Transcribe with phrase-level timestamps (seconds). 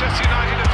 [0.00, 0.67] Manchester United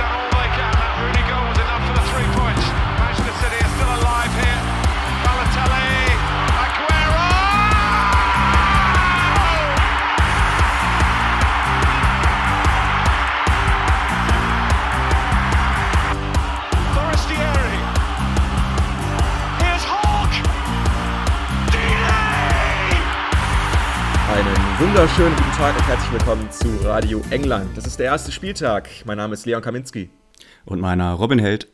[24.80, 27.76] wunderschönen guten Tag und herzlich willkommen zu Radio England.
[27.76, 28.88] Das ist der erste Spieltag.
[29.04, 30.10] Mein Name ist Leon Kaminski.
[30.64, 31.68] Und meiner Robin Held.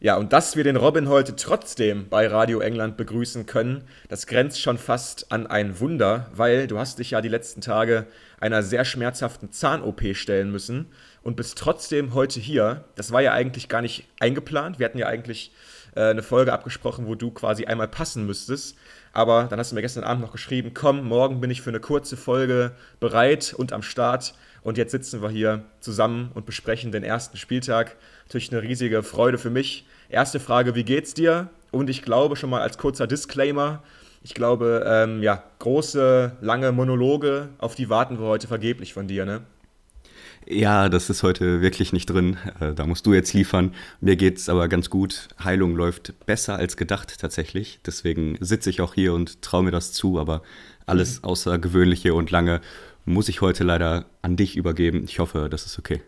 [0.00, 4.60] Ja, und dass wir den Robin heute trotzdem bei Radio England begrüßen können, das grenzt
[4.60, 8.06] schon fast an ein Wunder, weil du hast dich ja die letzten Tage
[8.38, 10.86] einer sehr schmerzhaften Zahn-OP stellen müssen
[11.22, 12.84] und bist trotzdem heute hier.
[12.96, 14.78] Das war ja eigentlich gar nicht eingeplant.
[14.78, 15.52] Wir hatten ja eigentlich
[15.94, 18.76] äh, eine Folge abgesprochen, wo du quasi einmal passen müsstest.
[19.12, 21.80] Aber dann hast du mir gestern Abend noch geschrieben, komm, morgen bin ich für eine
[21.80, 24.34] kurze Folge bereit und am Start.
[24.62, 27.96] Und jetzt sitzen wir hier zusammen und besprechen den ersten Spieltag.
[28.26, 29.86] Natürlich eine riesige Freude für mich.
[30.08, 31.48] Erste Frage, wie geht's dir?
[31.70, 33.82] Und ich glaube schon mal als kurzer Disclaimer,
[34.22, 39.24] ich glaube, ähm, ja, große, lange Monologe, auf die warten wir heute vergeblich von dir,
[39.24, 39.42] ne?
[40.46, 42.36] Ja, das ist heute wirklich nicht drin.
[42.60, 43.74] Äh, Da musst du jetzt liefern.
[44.00, 45.28] Mir geht's aber ganz gut.
[45.42, 47.78] Heilung läuft besser als gedacht tatsächlich.
[47.86, 50.18] Deswegen sitze ich auch hier und traue mir das zu.
[50.18, 50.42] Aber
[50.86, 52.60] alles Außergewöhnliche und lange
[53.04, 55.04] muss ich heute leider an dich übergeben.
[55.04, 56.00] Ich hoffe, das ist okay.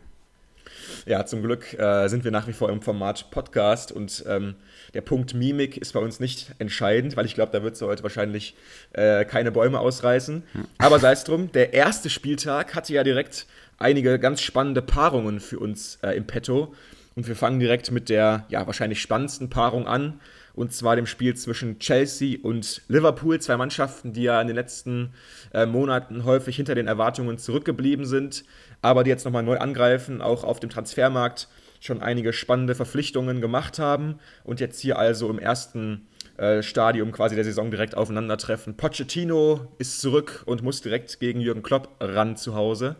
[1.06, 4.54] Ja, zum Glück äh, sind wir nach wie vor im Format Podcast und ähm,
[4.94, 8.02] der Punkt Mimik ist bei uns nicht entscheidend, weil ich glaube, da wird es heute
[8.04, 8.54] wahrscheinlich
[8.92, 10.42] äh, keine Bäume ausreißen.
[10.78, 13.46] Aber sei es drum, der erste Spieltag hatte ja direkt
[13.78, 16.74] einige ganz spannende Paarungen für uns äh, im Petto.
[17.14, 20.20] Und wir fangen direkt mit der ja, wahrscheinlich spannendsten Paarung an.
[20.54, 23.40] Und zwar dem Spiel zwischen Chelsea und Liverpool.
[23.40, 25.14] Zwei Mannschaften, die ja in den letzten
[25.54, 28.44] äh, Monaten häufig hinter den Erwartungen zurückgeblieben sind,
[28.82, 31.48] aber die jetzt nochmal neu angreifen, auch auf dem Transfermarkt
[31.80, 36.06] schon einige spannende Verpflichtungen gemacht haben und jetzt hier also im ersten
[36.36, 38.76] äh, Stadium quasi der Saison direkt aufeinandertreffen.
[38.76, 42.96] Pochettino ist zurück und muss direkt gegen Jürgen Klopp ran zu Hause.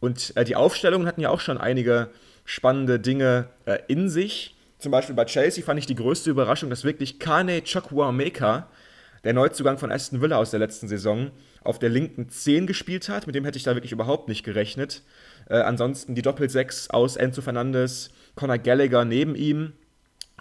[0.00, 2.10] Und äh, die Aufstellungen hatten ja auch schon einige
[2.44, 4.54] spannende Dinge äh, in sich.
[4.78, 8.68] Zum Beispiel bei Chelsea fand ich die größte Überraschung, dass wirklich Kane Chukwuemeka,
[9.24, 11.30] der Neuzugang von Aston Villa aus der letzten Saison,
[11.64, 13.26] auf der linken 10 gespielt hat.
[13.26, 15.02] Mit dem hätte ich da wirklich überhaupt nicht gerechnet.
[15.48, 19.72] Äh, ansonsten die Doppel-6 aus Enzo Fernandes, Conor Gallagher neben ihm,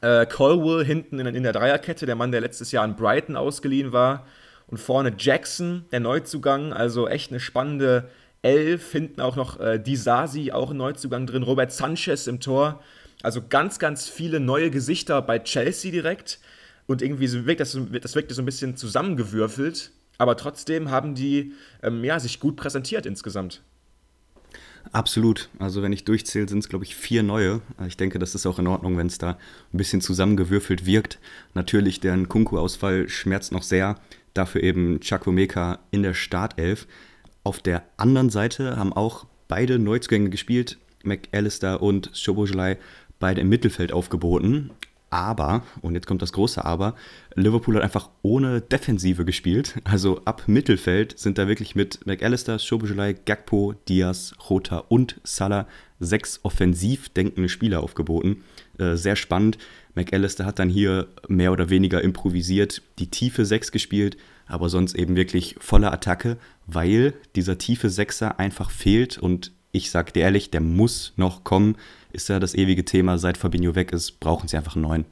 [0.01, 3.91] äh, Colwell hinten in, in der Dreierkette, der Mann, der letztes Jahr an Brighton ausgeliehen
[3.91, 4.27] war.
[4.67, 8.09] Und vorne Jackson, der Neuzugang, also echt eine spannende
[8.45, 8.91] Elf.
[8.91, 11.43] Hinten auch noch äh, Disasi, auch ein Neuzugang drin.
[11.43, 12.81] Robert Sanchez im Tor.
[13.23, 16.39] Also ganz, ganz viele neue Gesichter bei Chelsea direkt.
[16.87, 19.91] Und irgendwie so wirkt das, das wirkte so ein bisschen zusammengewürfelt.
[20.17, 23.61] Aber trotzdem haben die ähm, ja, sich gut präsentiert insgesamt.
[24.91, 25.49] Absolut.
[25.57, 27.61] Also wenn ich durchzähle, sind es, glaube ich, vier neue.
[27.87, 29.31] Ich denke, das ist auch in Ordnung, wenn es da
[29.73, 31.19] ein bisschen zusammengewürfelt wirkt.
[31.55, 33.99] Natürlich, der Kunku-Ausfall schmerzt noch sehr.
[34.33, 36.87] Dafür eben Chakomeka in der Startelf.
[37.45, 40.79] Auf der anderen Seite haben auch beide Neuzugänge gespielt.
[41.03, 42.77] McAllister und Schobojelai
[43.19, 44.71] beide im Mittelfeld aufgeboten.
[45.11, 46.95] Aber, und jetzt kommt das große Aber,
[47.35, 49.75] Liverpool hat einfach ohne Defensive gespielt.
[49.83, 55.67] Also ab Mittelfeld sind da wirklich mit McAllister, Schobojelai, Gakpo, Diaz, Jota und Salah
[55.99, 58.43] sechs offensiv denkende Spieler aufgeboten.
[58.79, 59.59] Äh, sehr spannend.
[59.93, 64.17] McAllister hat dann hier mehr oder weniger improvisiert, die tiefe Sechs gespielt,
[64.47, 70.13] aber sonst eben wirklich voller Attacke, weil dieser tiefe Sechser einfach fehlt und ich sag
[70.13, 71.75] dir ehrlich, der muss noch kommen.
[72.13, 75.05] Ist ja das ewige Thema, seit Fabinho weg ist, brauchen sie einfach einen neuen.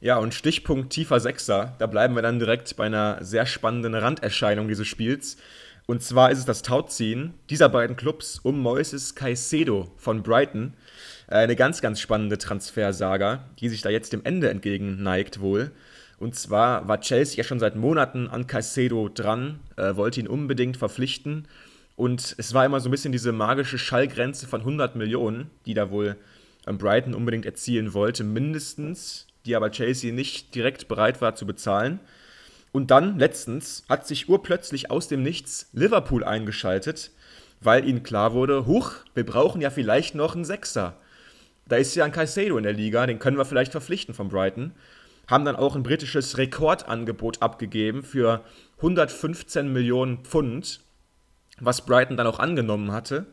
[0.00, 4.68] Ja, und Stichpunkt tiefer Sechser, da bleiben wir dann direkt bei einer sehr spannenden Randerscheinung
[4.68, 5.36] dieses Spiels.
[5.86, 10.74] Und zwar ist es das Tauziehen dieser beiden Clubs um Moises Caicedo von Brighton.
[11.28, 15.70] Äh, Eine ganz, ganz spannende Transfersaga, die sich da jetzt dem Ende entgegen neigt wohl.
[16.22, 20.76] Und zwar war Chelsea ja schon seit Monaten an Caicedo dran, äh, wollte ihn unbedingt
[20.76, 21.48] verpflichten.
[21.96, 25.90] Und es war immer so ein bisschen diese magische Schallgrenze von 100 Millionen, die da
[25.90, 26.14] wohl
[26.68, 31.98] ähm, Brighton unbedingt erzielen wollte, mindestens, die aber Chelsea nicht direkt bereit war zu bezahlen.
[32.70, 37.10] Und dann, letztens, hat sich urplötzlich aus dem Nichts Liverpool eingeschaltet,
[37.60, 40.96] weil ihnen klar wurde, huch, wir brauchen ja vielleicht noch einen Sechser.
[41.66, 44.70] Da ist ja ein Caicedo in der Liga, den können wir vielleicht verpflichten von Brighton.
[45.32, 48.44] Haben dann auch ein britisches Rekordangebot abgegeben für
[48.76, 50.80] 115 Millionen Pfund,
[51.58, 53.24] was Brighton dann auch angenommen hatte.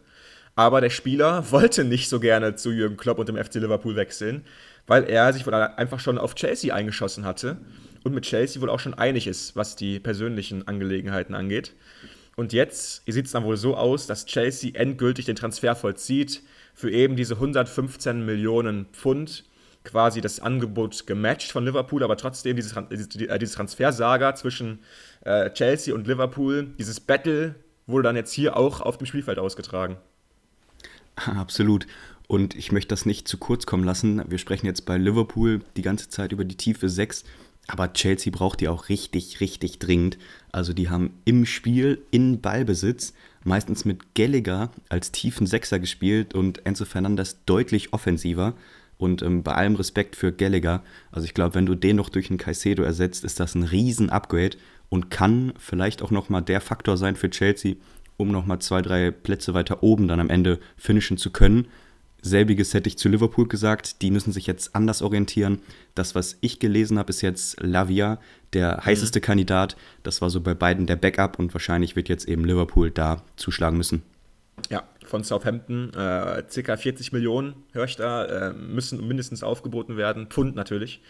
[0.56, 4.46] Aber der Spieler wollte nicht so gerne zu Jürgen Klopp und dem FC Liverpool wechseln,
[4.88, 7.58] weil er sich wohl einfach schon auf Chelsea eingeschossen hatte
[8.06, 11.74] und mit Chelsea wohl auch schon einig ist, was die persönlichen Angelegenheiten angeht.
[12.38, 16.44] Und jetzt sieht es dann wohl so aus, dass Chelsea endgültig den Transfer vollzieht
[16.74, 19.44] für eben diese 115 Millionen Pfund
[19.84, 24.80] quasi das Angebot gematcht von Liverpool, aber trotzdem dieses, äh, dieses Transfersaga zwischen
[25.22, 27.56] äh, Chelsea und Liverpool, dieses Battle
[27.88, 29.98] wurde dann jetzt hier auch auf dem Spielfeld ausgetragen.
[31.16, 31.88] Absolut.
[32.28, 34.24] Und ich möchte das nicht zu kurz kommen lassen.
[34.30, 37.24] Wir sprechen jetzt bei Liverpool die ganze Zeit über die tiefe 6.
[37.68, 40.18] Aber Chelsea braucht die auch richtig, richtig dringend.
[40.52, 46.66] Also die haben im Spiel in Ballbesitz meistens mit Gallagher als tiefen Sechser gespielt und
[46.66, 48.54] Enzo Fernandes deutlich offensiver.
[49.00, 52.30] Und ähm, bei allem Respekt für Gallagher, also ich glaube, wenn du den noch durch
[52.30, 54.58] einen Caicedo ersetzt, ist das ein Riesen-Upgrade
[54.90, 57.76] und kann vielleicht auch nochmal der Faktor sein für Chelsea,
[58.18, 61.70] um nochmal zwei, drei Plätze weiter oben dann am Ende finishen zu können.
[62.22, 64.02] Selbiges hätte ich zu Liverpool gesagt.
[64.02, 65.60] Die müssen sich jetzt anders orientieren.
[65.96, 68.20] Das, was ich gelesen habe, ist jetzt Lavia,
[68.52, 68.86] der mhm.
[68.86, 69.78] heißeste Kandidat.
[70.04, 73.78] Das war so bei beiden der Backup und wahrscheinlich wird jetzt eben Liverpool da zuschlagen
[73.78, 74.02] müssen.
[74.70, 75.94] Ja, von Southampton.
[75.94, 80.28] Äh, circa 40 Millionen, höre ich da, äh, müssen mindestens aufgeboten werden.
[80.28, 81.02] Pfund natürlich.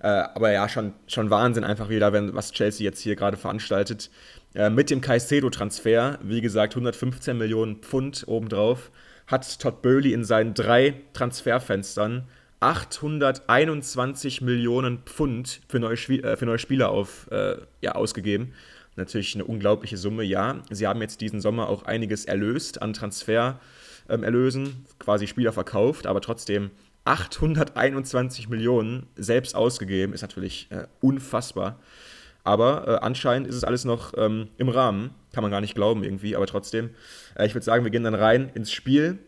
[0.00, 4.10] Äh, aber ja, schon, schon Wahnsinn einfach wieder, wenn, was Chelsea jetzt hier gerade veranstaltet.
[4.54, 8.90] Äh, mit dem Caicedo-Transfer, wie gesagt, 115 Millionen Pfund obendrauf
[9.26, 12.24] hat Todd Burley in seinen drei Transferfenstern
[12.60, 18.54] 821 Millionen Pfund für neue, Spiel, äh, für neue Spieler auf, äh, ja, ausgegeben.
[18.98, 20.60] Natürlich eine unglaubliche Summe, ja.
[20.70, 26.20] Sie haben jetzt diesen Sommer auch einiges erlöst an Transfererlösen, ähm, quasi Spieler verkauft, aber
[26.20, 26.70] trotzdem
[27.04, 31.78] 821 Millionen selbst ausgegeben, ist natürlich äh, unfassbar.
[32.44, 35.10] Aber äh, anscheinend ist es alles noch ähm, im Rahmen.
[35.32, 36.90] Kann man gar nicht glauben irgendwie, aber trotzdem.
[37.36, 39.18] Äh, ich würde sagen, wir gehen dann rein ins Spiel.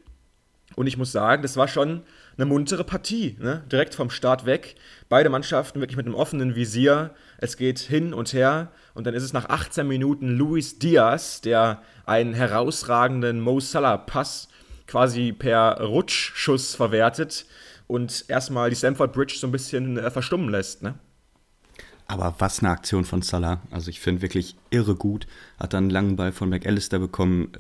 [0.77, 2.03] Und ich muss sagen, das war schon
[2.37, 3.37] eine muntere Partie.
[3.41, 3.63] Ne?
[3.71, 4.77] Direkt vom Start weg.
[5.09, 7.15] Beide Mannschaften wirklich mit einem offenen Visier.
[7.39, 8.73] Es geht hin und her.
[8.95, 14.49] Und dann ist es nach 18 Minuten Luis Diaz, der einen herausragenden Mo Salah-Pass
[14.87, 17.47] quasi per Rutschschuss verwertet
[17.87, 20.83] und erstmal die Stamford Bridge so ein bisschen äh, verstummen lässt.
[20.83, 20.95] Ne?
[22.07, 23.61] Aber was eine Aktion von Salah.
[23.71, 25.29] Also ich finde wirklich irre gut.
[25.59, 27.53] Hat dann einen langen Ball von McAllister bekommen,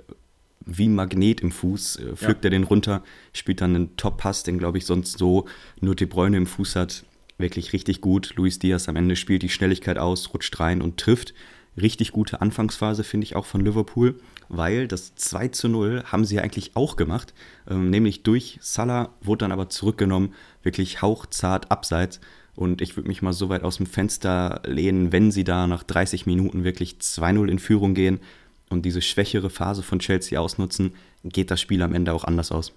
[0.67, 1.97] wie ein Magnet im Fuß.
[1.97, 2.49] Äh, pflückt ja.
[2.49, 3.03] er den runter,
[3.33, 5.47] spielt dann einen Top-Pass, den glaube ich sonst so
[5.81, 7.05] nur De Bruyne im Fuß hat.
[7.41, 8.35] Wirklich richtig gut.
[8.37, 11.33] Luis Diaz am Ende spielt die Schnelligkeit aus, rutscht rein und trifft.
[11.81, 16.35] Richtig gute Anfangsphase finde ich auch von Liverpool, weil das 2 zu 0 haben sie
[16.37, 17.33] ja eigentlich auch gemacht.
[17.69, 22.21] Ähm, nämlich durch Salah, wurde dann aber zurückgenommen, wirklich hauchzart abseits.
[22.57, 25.83] Und ich würde mich mal so weit aus dem Fenster lehnen, wenn sie da nach
[25.83, 28.21] 30 Minuten wirklich 2-0 in Führung gehen
[28.69, 30.93] und diese schwächere Phase von Chelsea ausnutzen,
[31.25, 32.75] geht das Spiel am Ende auch anders aus.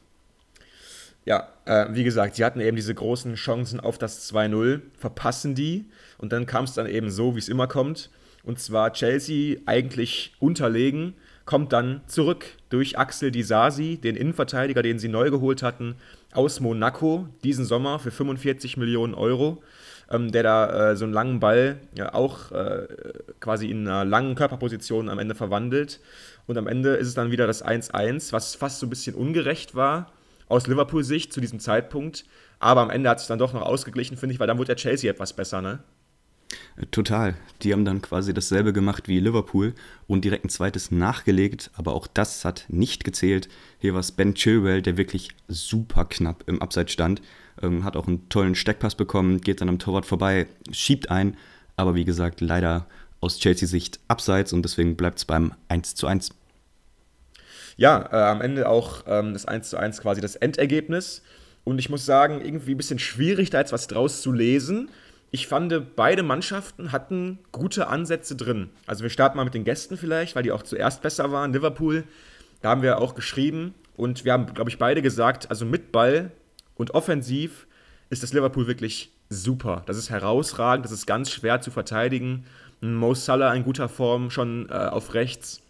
[1.25, 5.85] Ja, äh, wie gesagt, sie hatten eben diese großen Chancen auf das 2-0, verpassen die
[6.17, 8.09] und dann kam es dann eben so, wie es immer kommt.
[8.43, 11.13] Und zwar Chelsea eigentlich unterlegen,
[11.45, 15.95] kommt dann zurück durch Axel Disasi, den Innenverteidiger, den sie neu geholt hatten,
[16.33, 19.63] aus Monaco diesen Sommer für 45 Millionen Euro,
[20.09, 22.87] ähm, der da äh, so einen langen Ball ja, auch äh,
[23.39, 26.01] quasi in einer langen Körperposition am Ende verwandelt.
[26.47, 29.73] Und am Ende ist es dann wieder das 1-1, was fast so ein bisschen ungerecht
[29.73, 30.11] war
[30.47, 32.25] aus Liverpool-Sicht zu diesem Zeitpunkt.
[32.59, 34.75] Aber am Ende hat es dann doch noch ausgeglichen, finde ich, weil dann wurde der
[34.77, 35.79] Chelsea etwas besser, ne?
[36.91, 37.35] Total.
[37.61, 39.73] Die haben dann quasi dasselbe gemacht wie Liverpool
[40.07, 43.47] und direkt ein zweites nachgelegt, aber auch das hat nicht gezählt.
[43.79, 47.21] Hier war es Ben Chilwell, der wirklich super knapp im Abseits stand,
[47.61, 51.37] ähm, hat auch einen tollen Steckpass bekommen, geht dann am Torwart vorbei, schiebt ein,
[51.75, 52.87] aber wie gesagt, leider
[53.19, 56.31] aus Chelsea-Sicht abseits und deswegen bleibt es beim 1 zu 1.
[57.77, 61.21] Ja, äh, am Ende auch ähm, das 1 zu 1 quasi das Endergebnis.
[61.63, 64.89] Und ich muss sagen, irgendwie ein bisschen schwierig, da jetzt was draus zu lesen
[65.33, 68.69] ich fand, beide Mannschaften hatten gute Ansätze drin.
[68.85, 71.51] Also wir starten mal mit den Gästen vielleicht, weil die auch zuerst besser waren.
[71.51, 72.03] Liverpool,
[72.61, 76.29] da haben wir auch geschrieben und wir haben, glaube ich, beide gesagt, also mit Ball
[76.75, 77.65] und offensiv
[78.11, 79.81] ist das Liverpool wirklich super.
[79.87, 82.45] Das ist herausragend, das ist ganz schwer zu verteidigen.
[82.79, 85.62] Mo Salah in guter Form schon äh, auf rechts.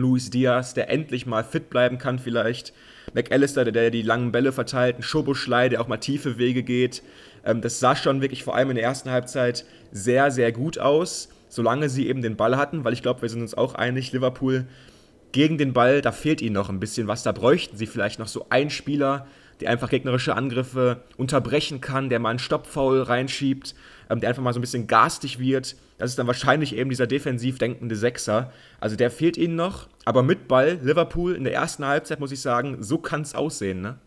[0.00, 2.72] Luis Diaz, der endlich mal fit bleiben kann vielleicht.
[3.14, 4.98] McAllister, der, der die langen Bälle verteilt.
[4.98, 7.02] Ein Schoboschlei, der auch mal tiefe Wege geht.
[7.44, 11.28] Ähm, das sah schon wirklich vor allem in der ersten Halbzeit sehr, sehr gut aus,
[11.48, 14.66] solange sie eben den Ball hatten, weil ich glaube, wir sind uns auch einig, Liverpool
[15.32, 17.22] gegen den Ball, da fehlt ihnen noch ein bisschen was.
[17.22, 19.26] Da bräuchten sie vielleicht noch so einen Spieler,
[19.62, 23.74] der einfach gegnerische Angriffe unterbrechen kann, der mal einen Stoppfoul reinschiebt,
[24.10, 25.76] ähm, der einfach mal so ein bisschen garstig wird.
[25.98, 28.52] Das ist dann wahrscheinlich eben dieser defensiv denkende Sechser.
[28.80, 29.88] Also der fehlt ihnen noch.
[30.04, 33.80] Aber mit Ball, Liverpool in der ersten Halbzeit, muss ich sagen, so kann es aussehen,
[33.80, 33.98] ne?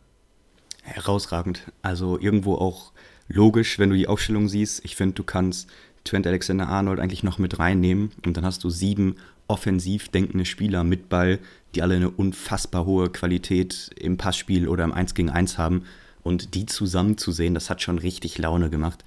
[0.84, 1.72] Herausragend.
[1.82, 2.92] Also irgendwo auch
[3.28, 4.84] logisch, wenn du die Aufstellung siehst.
[4.84, 5.70] Ich finde, du kannst
[6.04, 9.16] Trent Alexander-Arnold eigentlich noch mit reinnehmen und dann hast du sieben
[9.48, 11.40] offensiv denkende Spieler mit Ball,
[11.76, 15.84] die alle eine unfassbar hohe Qualität im Passspiel oder im 1 gegen 1 haben.
[16.24, 19.04] Und die zusammen zu sehen, das hat schon richtig Laune gemacht.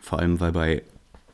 [0.00, 0.82] Vor allem, weil bei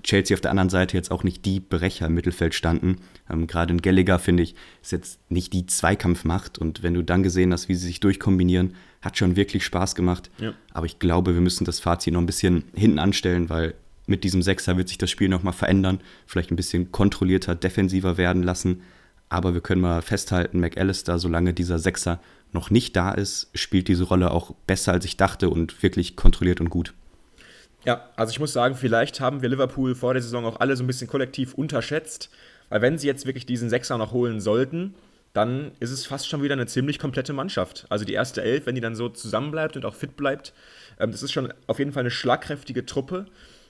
[0.02, 2.99] Chelsea auf der anderen Seite jetzt auch nicht die Brecher im Mittelfeld standen.
[3.28, 6.59] Ähm, Gerade in Gallagher, finde ich, ist jetzt nicht die Zweikampfmacht.
[6.59, 10.31] Und wenn du dann gesehen hast, wie sie sich durchkombinieren, hat schon wirklich Spaß gemacht.
[10.38, 10.55] Ja.
[10.73, 13.75] Aber ich glaube, wir müssen das Fazit noch ein bisschen hinten anstellen, weil
[14.07, 16.00] mit diesem Sechser wird sich das Spiel nochmal verändern.
[16.26, 18.83] Vielleicht ein bisschen kontrollierter, defensiver werden lassen.
[19.28, 22.21] Aber wir können mal festhalten, McAllister, solange dieser Sechser
[22.52, 26.61] noch nicht da ist, spielt diese Rolle auch besser, als ich dachte und wirklich kontrolliert
[26.61, 26.95] und gut.
[27.85, 30.83] Ja, also ich muss sagen, vielleicht haben wir Liverpool vor der Saison auch alle so
[30.83, 32.30] ein bisschen kollektiv unterschätzt,
[32.68, 34.95] weil wenn sie jetzt wirklich diesen Sechser noch holen sollten,
[35.33, 37.87] dann ist es fast schon wieder eine ziemlich komplette Mannschaft.
[37.90, 40.54] Also die erste Elf, wenn die dann so zusammenbleibt und auch fit bleibt,
[40.99, 43.26] ähm, das ist schon auf jeden Fall eine schlagkräftige Truppe.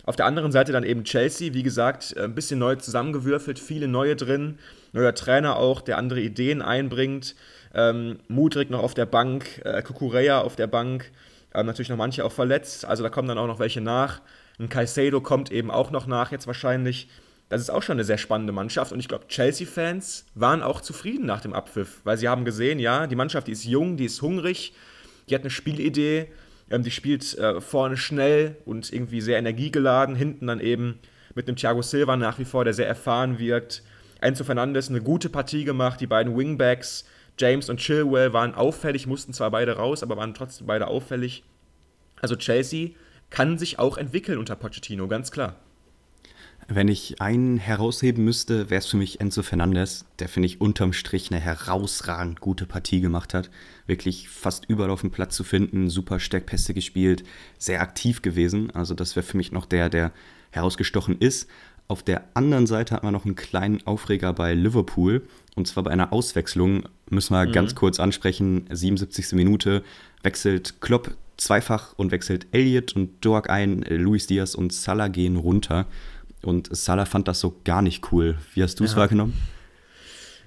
[0.06, 3.88] Auf der anderen Seite dann eben Chelsea, wie gesagt, äh, ein bisschen neu zusammengewürfelt, viele
[3.88, 4.58] neue drin,
[4.92, 7.34] neuer Trainer auch, der andere Ideen einbringt.
[7.74, 11.10] Ähm, Mudrik noch auf der Bank, äh, Kukureya auf der Bank.
[11.52, 14.22] Ähm, natürlich noch manche auch verletzt, also da kommen dann auch noch welche nach.
[14.60, 17.08] Ein Caicedo kommt eben auch noch nach, jetzt wahrscheinlich.
[17.48, 21.26] Das ist auch schon eine sehr spannende Mannschaft und ich glaube, Chelsea-Fans waren auch zufrieden
[21.26, 24.22] nach dem Abpfiff, weil sie haben gesehen, ja, die Mannschaft, die ist jung, die ist
[24.22, 24.72] hungrig,
[25.28, 26.28] die hat eine Spielidee,
[26.70, 30.98] ähm, die spielt äh, vorne schnell und irgendwie sehr energiegeladen, hinten dann eben
[31.34, 33.82] mit einem Thiago Silva nach wie vor, der sehr erfahren wirkt.
[34.20, 37.04] Enzo Fernandes eine gute Partie gemacht, die beiden Wingbacks
[37.38, 41.44] James und Chilwell waren auffällig, mussten zwar beide raus, aber waren trotzdem beide auffällig.
[42.20, 42.90] Also Chelsea
[43.28, 45.56] kann sich auch entwickeln unter Pochettino, ganz klar.
[46.68, 50.92] Wenn ich einen herausheben müsste, wäre es für mich Enzo Fernandes, der, finde ich, unterm
[50.92, 53.50] Strich eine herausragend gute Partie gemacht hat.
[53.86, 57.22] Wirklich fast überall auf dem Platz zu finden, super Steckpässe gespielt,
[57.56, 58.72] sehr aktiv gewesen.
[58.72, 60.12] Also, das wäre für mich noch der, der
[60.50, 61.48] herausgestochen ist.
[61.86, 65.22] Auf der anderen Seite hat man noch einen kleinen Aufreger bei Liverpool.
[65.54, 67.52] Und zwar bei einer Auswechslung müssen wir mhm.
[67.52, 68.66] ganz kurz ansprechen.
[68.70, 69.32] 77.
[69.32, 69.84] Minute
[70.24, 73.82] wechselt Klopp zweifach und wechselt Elliott und Doak ein.
[73.82, 75.86] Luis Diaz und Salah gehen runter.
[76.42, 78.36] Und Salah fand das so gar nicht cool.
[78.54, 78.98] Wie hast du es ja.
[78.98, 79.34] wahrgenommen?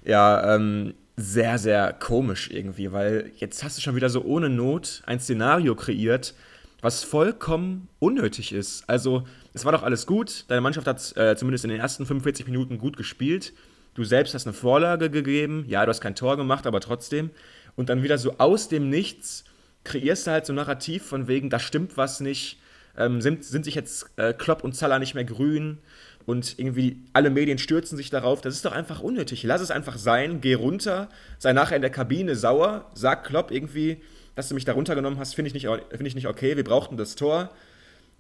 [0.06, 5.04] Ja, ähm, sehr, sehr komisch irgendwie, weil jetzt hast du schon wieder so ohne Not
[5.06, 6.34] ein Szenario kreiert,
[6.82, 8.88] was vollkommen unnötig ist.
[8.88, 10.46] Also, es war doch alles gut.
[10.48, 13.54] Deine Mannschaft hat äh, zumindest in den ersten 45 Minuten gut gespielt.
[13.96, 15.66] Du selbst hast eine Vorlage gegeben.
[15.68, 17.32] Ja, du hast kein Tor gemacht, aber trotzdem.
[17.76, 19.44] Und dann wieder so aus dem Nichts
[19.84, 22.60] kreierst du halt so ein Narrativ von wegen, da stimmt was nicht.
[22.98, 25.80] Ähm, sind, sind sich jetzt äh, Klopp und Salah nicht mehr grün?
[26.26, 28.42] Und irgendwie alle Medien stürzen sich darauf.
[28.42, 29.44] Das ist doch einfach unnötig.
[29.44, 33.98] Lass es einfach sein, geh runter, sei nachher in der Kabine sauer, sag Klopp irgendwie,
[34.36, 36.56] dass du mich da runtergenommen hast, finde ich, find ich nicht okay.
[36.56, 37.50] Wir brauchten das Tor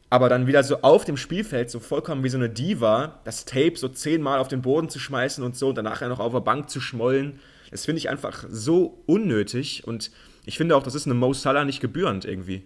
[0.09, 3.73] aber dann wieder so auf dem Spielfeld, so vollkommen wie so eine Diva, das Tape
[3.75, 6.69] so zehnmal auf den Boden zu schmeißen und so und danach noch auf der Bank
[6.69, 10.11] zu schmollen, das finde ich einfach so unnötig und
[10.45, 12.63] ich finde auch, das ist eine Mo Salah nicht gebührend irgendwie.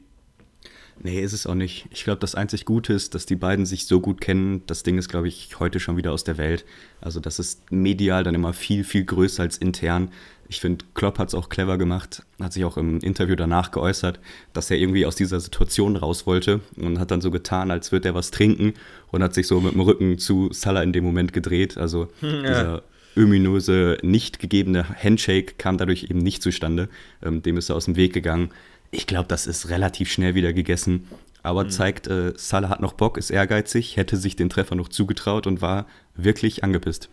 [1.01, 1.87] Nee, ist es auch nicht.
[1.91, 4.61] Ich glaube, das einzig Gute ist, dass die beiden sich so gut kennen.
[4.67, 6.65] Das Ding ist, glaube ich, heute schon wieder aus der Welt.
[7.01, 10.09] Also das ist medial dann immer viel, viel größer als intern.
[10.47, 14.19] Ich finde, Klopp hat es auch clever gemacht, hat sich auch im Interview danach geäußert,
[14.53, 18.09] dass er irgendwie aus dieser Situation raus wollte und hat dann so getan, als würde
[18.09, 18.73] er was trinken
[19.11, 21.77] und hat sich so mit dem Rücken zu Salah in dem Moment gedreht.
[21.77, 22.41] Also ja.
[22.41, 22.83] dieser
[23.15, 26.89] ominöse, nicht gegebene Handshake kam dadurch eben nicht zustande.
[27.23, 28.49] Ähm, dem ist er aus dem Weg gegangen.
[28.93, 31.07] Ich glaube, das ist relativ schnell wieder gegessen.
[31.41, 31.69] Aber mhm.
[31.71, 35.61] zeigt, äh, Salah hat noch Bock, ist ehrgeizig, hätte sich den Treffer noch zugetraut und
[35.61, 37.09] war wirklich angepisst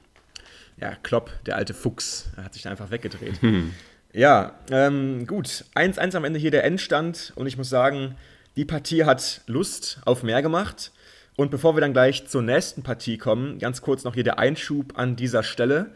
[0.81, 3.41] ja, Klopp, der alte Fuchs, hat sich da einfach weggedreht.
[3.43, 3.73] Hm.
[4.13, 5.65] Ja, ähm, gut.
[5.75, 8.17] 1-1 am Ende hier der Endstand und ich muss sagen,
[8.57, 10.91] die Partie hat Lust auf mehr gemacht.
[11.37, 14.99] Und bevor wir dann gleich zur nächsten Partie kommen, ganz kurz noch hier der Einschub
[14.99, 15.93] an dieser Stelle.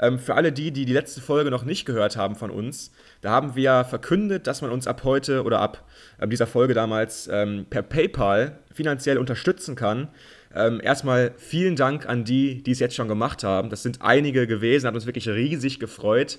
[0.00, 3.30] Ähm, für alle die, die die letzte Folge noch nicht gehört haben von uns, da
[3.30, 5.84] haben wir verkündet, dass man uns ab heute oder ab
[6.18, 10.08] äh, dieser Folge damals ähm, per PayPal finanziell unterstützen kann.
[10.54, 13.70] Ähm, erstmal vielen Dank an die, die es jetzt schon gemacht haben.
[13.70, 16.38] Das sind einige gewesen, hat uns wirklich riesig gefreut.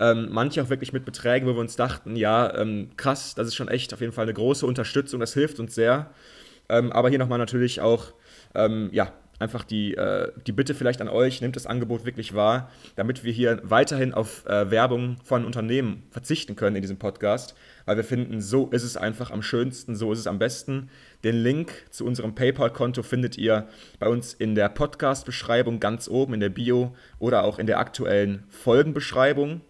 [0.00, 3.54] Ähm, manche auch wirklich mit Beträgen, wo wir uns dachten, ja, ähm, krass, das ist
[3.54, 6.10] schon echt auf jeden Fall eine große Unterstützung, das hilft uns sehr.
[6.68, 8.06] Ähm, aber hier nochmal natürlich auch,
[8.56, 12.70] ähm, ja, einfach die, äh, die Bitte vielleicht an euch, nehmt das Angebot wirklich wahr,
[12.96, 17.96] damit wir hier weiterhin auf äh, Werbung von Unternehmen verzichten können in diesem Podcast, weil
[17.96, 20.90] wir finden, so ist es einfach am schönsten, so ist es am besten.
[21.24, 26.40] Den Link zu unserem PayPal-Konto findet ihr bei uns in der Podcast-Beschreibung ganz oben in
[26.40, 29.60] der Bio oder auch in der aktuellen Folgenbeschreibung.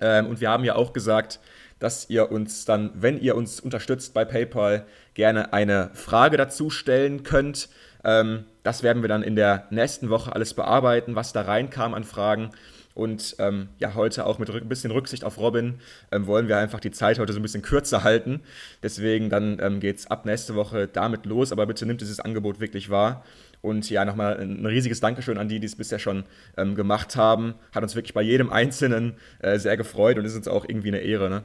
[0.00, 1.40] Ähm, und wir haben ja auch gesagt,
[1.78, 7.22] dass ihr uns dann, wenn ihr uns unterstützt bei PayPal, gerne eine Frage dazu stellen
[7.22, 7.68] könnt.
[8.04, 12.04] Ähm, das werden wir dann in der nächsten Woche alles bearbeiten, was da reinkam an
[12.04, 12.50] Fragen.
[12.98, 15.78] Und ähm, ja, heute auch mit ein bisschen Rücksicht auf Robin
[16.10, 18.40] ähm, wollen wir einfach die Zeit heute so ein bisschen kürzer halten.
[18.82, 21.52] Deswegen dann ähm, geht es ab nächste Woche damit los.
[21.52, 23.24] Aber bitte nimmt dieses Angebot wirklich wahr.
[23.60, 26.24] Und ja, nochmal ein riesiges Dankeschön an die, die es bisher schon
[26.56, 27.54] ähm, gemacht haben.
[27.72, 30.98] Hat uns wirklich bei jedem Einzelnen äh, sehr gefreut und ist uns auch irgendwie eine
[30.98, 31.30] Ehre.
[31.30, 31.44] Ne?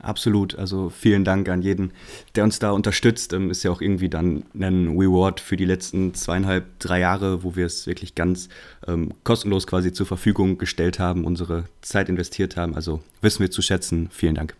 [0.00, 0.58] Absolut.
[0.58, 1.92] Also vielen Dank an jeden,
[2.34, 3.32] der uns da unterstützt.
[3.32, 7.56] Ähm, ist ja auch irgendwie dann ein Reward für die letzten zweieinhalb, drei Jahre, wo
[7.56, 8.48] wir es wirklich ganz
[8.86, 12.74] ähm, kostenlos quasi zur Verfügung gestellt haben, unsere Zeit investiert haben.
[12.74, 14.08] Also wissen wir zu schätzen.
[14.10, 14.54] Vielen Dank.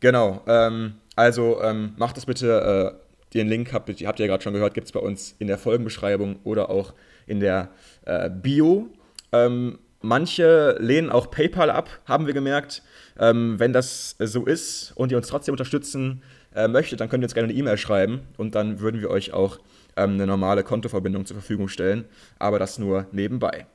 [0.00, 0.42] Genau.
[0.46, 2.94] Ähm, also ähm, macht es bitte.
[2.96, 5.46] Äh, den Link habt, habt ihr ja gerade schon gehört, gibt es bei uns in
[5.46, 6.94] der Folgenbeschreibung oder auch
[7.26, 7.68] in der
[8.04, 8.88] äh, Bio.
[9.32, 12.82] Ähm, manche lehnen auch PayPal ab, haben wir gemerkt.
[13.18, 16.22] Ähm, wenn das so ist und ihr uns trotzdem unterstützen
[16.54, 19.32] äh, möchtet, dann könnt ihr uns gerne eine E-Mail schreiben und dann würden wir euch
[19.32, 19.58] auch
[19.96, 22.04] ähm, eine normale Kontoverbindung zur Verfügung stellen.
[22.38, 23.66] Aber das nur nebenbei.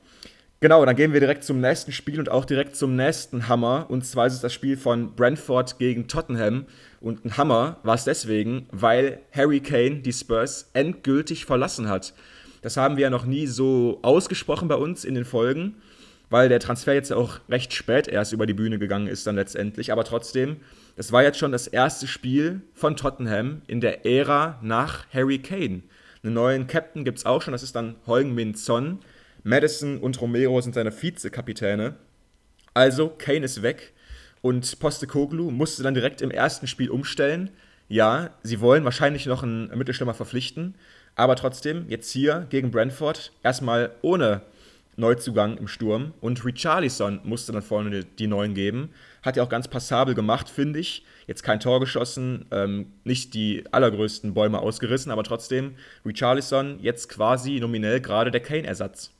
[0.60, 3.86] Genau, dann gehen wir direkt zum nächsten Spiel und auch direkt zum nächsten Hammer.
[3.88, 6.64] Und zwar ist es das Spiel von Brentford gegen Tottenham.
[7.00, 12.14] Und ein Hammer war es deswegen, weil Harry Kane die Spurs endgültig verlassen hat.
[12.62, 15.76] Das haben wir ja noch nie so ausgesprochen bei uns in den Folgen
[16.30, 19.92] weil der Transfer jetzt auch recht spät erst über die Bühne gegangen ist dann letztendlich.
[19.92, 20.56] Aber trotzdem,
[20.96, 25.82] es war jetzt schon das erste Spiel von Tottenham in der Ära nach Harry Kane.
[26.22, 28.98] Einen neuen Captain gibt es auch schon, das ist dann Heung-Min Son.
[29.44, 31.94] Madison und Romero sind seine Vizekapitäne.
[32.74, 33.92] Also, Kane ist weg
[34.42, 37.50] und Postecoglou musste dann direkt im ersten Spiel umstellen.
[37.88, 40.74] Ja, sie wollen wahrscheinlich noch einen Mittelstürmer verpflichten,
[41.14, 44.42] aber trotzdem, jetzt hier gegen Brentford, erstmal ohne
[44.96, 46.12] Neuzugang im Sturm.
[46.20, 48.90] Und Richarlison musste dann vorne die Neuen geben.
[49.22, 51.04] Hat ja auch ganz passabel gemacht, finde ich.
[51.26, 55.74] Jetzt kein Tor geschossen, ähm, nicht die allergrößten Bäume ausgerissen, aber trotzdem
[56.04, 59.12] Richarlison jetzt quasi nominell gerade der Kane-Ersatz.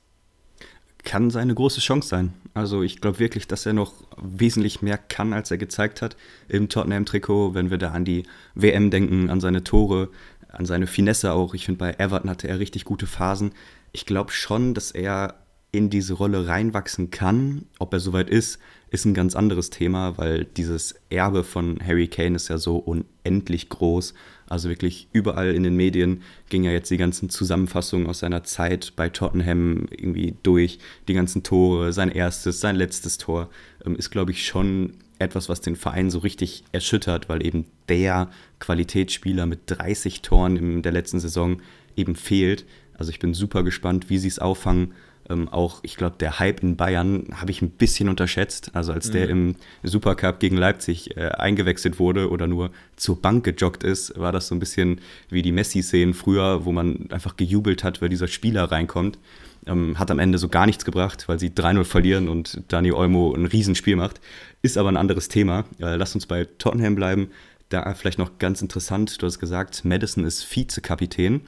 [1.04, 2.32] Kann seine große Chance sein.
[2.54, 6.16] Also ich glaube wirklich, dass er noch wesentlich mehr kann, als er gezeigt hat
[6.48, 10.08] im Tottenham-Trikot, wenn wir da an die WM denken, an seine Tore,
[10.48, 11.54] an seine Finesse auch.
[11.54, 13.52] Ich finde, bei Everton hatte er richtig gute Phasen.
[13.92, 15.34] Ich glaube schon, dass er
[15.76, 17.66] in diese Rolle reinwachsen kann.
[17.78, 18.58] Ob er soweit ist,
[18.90, 23.68] ist ein ganz anderes Thema, weil dieses Erbe von Harry Kane ist ja so unendlich
[23.68, 24.14] groß.
[24.48, 28.94] Also wirklich überall in den Medien ging ja jetzt die ganzen Zusammenfassungen aus seiner Zeit
[28.94, 30.78] bei Tottenham irgendwie durch.
[31.08, 33.50] Die ganzen Tore, sein erstes, sein letztes Tor,
[33.84, 38.30] ähm, ist, glaube ich, schon etwas, was den Verein so richtig erschüttert, weil eben der
[38.60, 41.60] Qualitätsspieler mit 30 Toren in der letzten Saison
[41.96, 42.66] eben fehlt.
[42.94, 44.92] Also ich bin super gespannt, wie sie es auffangen.
[45.28, 48.70] Ähm, auch, ich glaube, der Hype in Bayern habe ich ein bisschen unterschätzt.
[48.74, 49.12] Also als mhm.
[49.12, 54.32] der im Supercup gegen Leipzig äh, eingewechselt wurde oder nur zur Bank gejoggt ist, war
[54.32, 58.28] das so ein bisschen wie die Messi-Szenen früher, wo man einfach gejubelt hat, weil dieser
[58.28, 59.18] Spieler reinkommt.
[59.66, 63.34] Ähm, hat am Ende so gar nichts gebracht, weil sie 3-0 verlieren und Dani Olmo
[63.34, 64.20] ein Riesenspiel macht.
[64.62, 65.64] Ist aber ein anderes Thema.
[65.80, 67.30] Äh, lass uns bei Tottenham bleiben.
[67.68, 71.40] Da vielleicht noch ganz interessant, du hast gesagt, Madison ist Vizekapitän.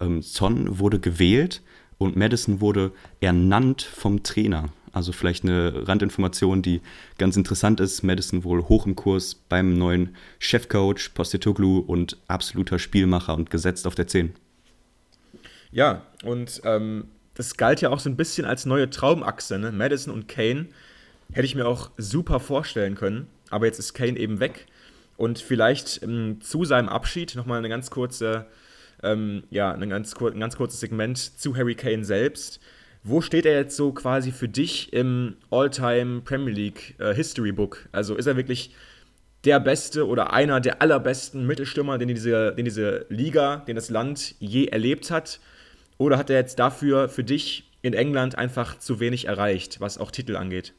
[0.00, 1.62] Ähm, Son wurde gewählt
[1.98, 4.70] und Madison wurde ernannt vom Trainer.
[4.92, 6.80] Also vielleicht eine Randinformation, die
[7.18, 8.04] ganz interessant ist.
[8.04, 13.96] Madison wohl hoch im Kurs beim neuen Chefcoach Postecoglou und absoluter Spielmacher und gesetzt auf
[13.96, 14.34] der 10.
[15.72, 19.58] Ja, und ähm, das galt ja auch so ein bisschen als neue Traumachse.
[19.58, 19.72] Ne?
[19.72, 20.66] Madison und Kane
[21.32, 23.26] hätte ich mir auch super vorstellen können.
[23.50, 24.66] Aber jetzt ist Kane eben weg.
[25.16, 28.46] Und vielleicht ähm, zu seinem Abschied nochmal eine ganz kurze
[29.02, 32.60] ähm, ja, ein ganz, ein ganz kurzes Segment zu Harry Kane selbst.
[33.02, 37.88] Wo steht er jetzt so quasi für dich im All-Time Premier League äh, History Book?
[37.92, 38.74] Also ist er wirklich
[39.44, 44.34] der beste oder einer der allerbesten Mittelstürmer, den diese, den diese Liga, den das Land
[44.38, 45.40] je erlebt hat?
[45.98, 50.10] Oder hat er jetzt dafür für dich in England einfach zu wenig erreicht, was auch
[50.10, 50.72] Titel angeht?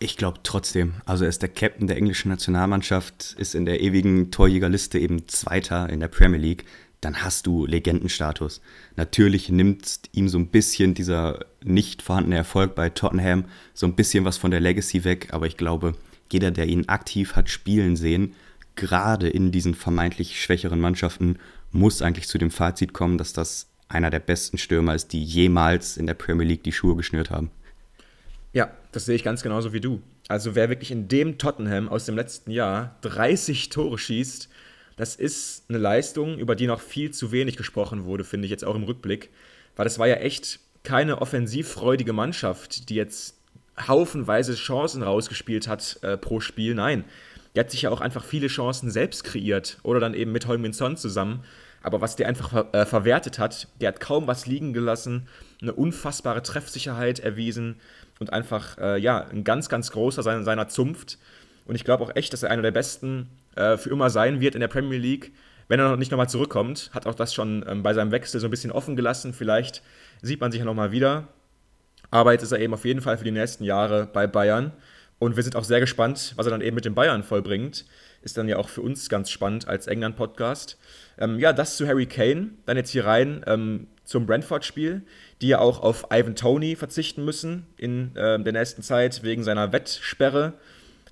[0.00, 0.94] Ich glaube trotzdem.
[1.06, 5.88] Also er ist der Captain der englischen Nationalmannschaft, ist in der ewigen Torjägerliste eben Zweiter
[5.88, 6.64] in der Premier League
[7.00, 8.60] dann hast du Legendenstatus.
[8.96, 14.24] Natürlich nimmt ihm so ein bisschen dieser nicht vorhandene Erfolg bei Tottenham so ein bisschen
[14.24, 15.94] was von der Legacy weg, aber ich glaube,
[16.32, 18.34] jeder, der ihn aktiv hat spielen sehen,
[18.74, 21.38] gerade in diesen vermeintlich schwächeren Mannschaften,
[21.70, 25.96] muss eigentlich zu dem Fazit kommen, dass das einer der besten Stürmer ist, die jemals
[25.96, 27.50] in der Premier League die Schuhe geschnürt haben.
[28.52, 30.00] Ja, das sehe ich ganz genauso wie du.
[30.28, 34.48] Also wer wirklich in dem Tottenham aus dem letzten Jahr 30 Tore schießt,
[34.96, 38.64] das ist eine Leistung, über die noch viel zu wenig gesprochen wurde, finde ich jetzt
[38.64, 39.30] auch im Rückblick.
[39.76, 43.36] Weil das war ja echt keine offensivfreudige Mannschaft, die jetzt
[43.86, 46.74] haufenweise Chancen rausgespielt hat äh, pro Spiel.
[46.74, 47.04] Nein,
[47.54, 50.72] die hat sich ja auch einfach viele Chancen selbst kreiert oder dann eben mit Holmin
[50.72, 51.44] Son zusammen.
[51.82, 55.28] aber was der einfach ver äh, verwertet hat, der hat kaum was liegen gelassen,
[55.62, 57.76] eine unfassbare Treffsicherheit erwiesen
[58.18, 61.18] und einfach, äh, ja, ein ganz, ganz großer seiner, seiner Zunft.
[61.66, 64.54] Und ich glaube auch echt, dass er einer der besten äh, für immer sein wird
[64.54, 65.32] in der Premier League.
[65.68, 68.46] Wenn er noch nicht nochmal zurückkommt, hat auch das schon ähm, bei seinem Wechsel so
[68.46, 69.34] ein bisschen offen gelassen.
[69.34, 69.82] Vielleicht
[70.22, 71.28] sieht man sich ja nochmal wieder.
[72.10, 74.72] Aber jetzt ist er eben auf jeden Fall für die nächsten Jahre bei Bayern.
[75.18, 77.84] Und wir sind auch sehr gespannt, was er dann eben mit den Bayern vollbringt.
[78.22, 80.78] Ist dann ja auch für uns ganz spannend als England-Podcast.
[81.18, 82.50] Ähm, ja, das zu Harry Kane.
[82.66, 85.02] Dann jetzt hier rein ähm, zum Brentford-Spiel,
[85.42, 89.70] die ja auch auf Ivan Tony verzichten müssen in äh, der nächsten Zeit wegen seiner
[89.70, 90.54] Wettsperre.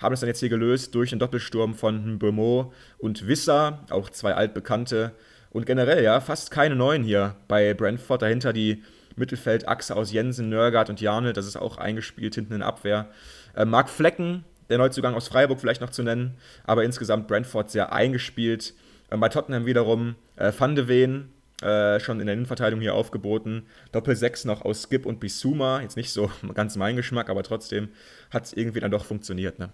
[0.00, 4.32] Haben es dann jetzt hier gelöst durch den Doppelsturm von Beaumont und Wissa, auch zwei
[4.34, 5.12] altbekannte.
[5.50, 8.22] Und generell, ja, fast keine neuen hier bei Brentford.
[8.22, 8.82] Dahinter die
[9.14, 13.08] Mittelfeldachse aus Jensen, Nörgard und Jarnel, das ist auch eingespielt hinten in Abwehr.
[13.54, 17.92] Äh, Marc Flecken, der Neuzugang aus Freiburg vielleicht noch zu nennen, aber insgesamt Brentford sehr
[17.92, 18.72] eingespielt.
[19.10, 21.28] Äh, bei Tottenham wiederum äh, Van de Ven,
[21.62, 23.66] äh, schon in der Innenverteidigung hier aufgeboten.
[23.92, 25.80] Doppel 6 noch aus Skip und Bisuma.
[25.80, 27.88] Jetzt nicht so ganz mein Geschmack, aber trotzdem
[28.30, 29.58] hat es irgendwie dann doch funktioniert.
[29.58, 29.70] Ne?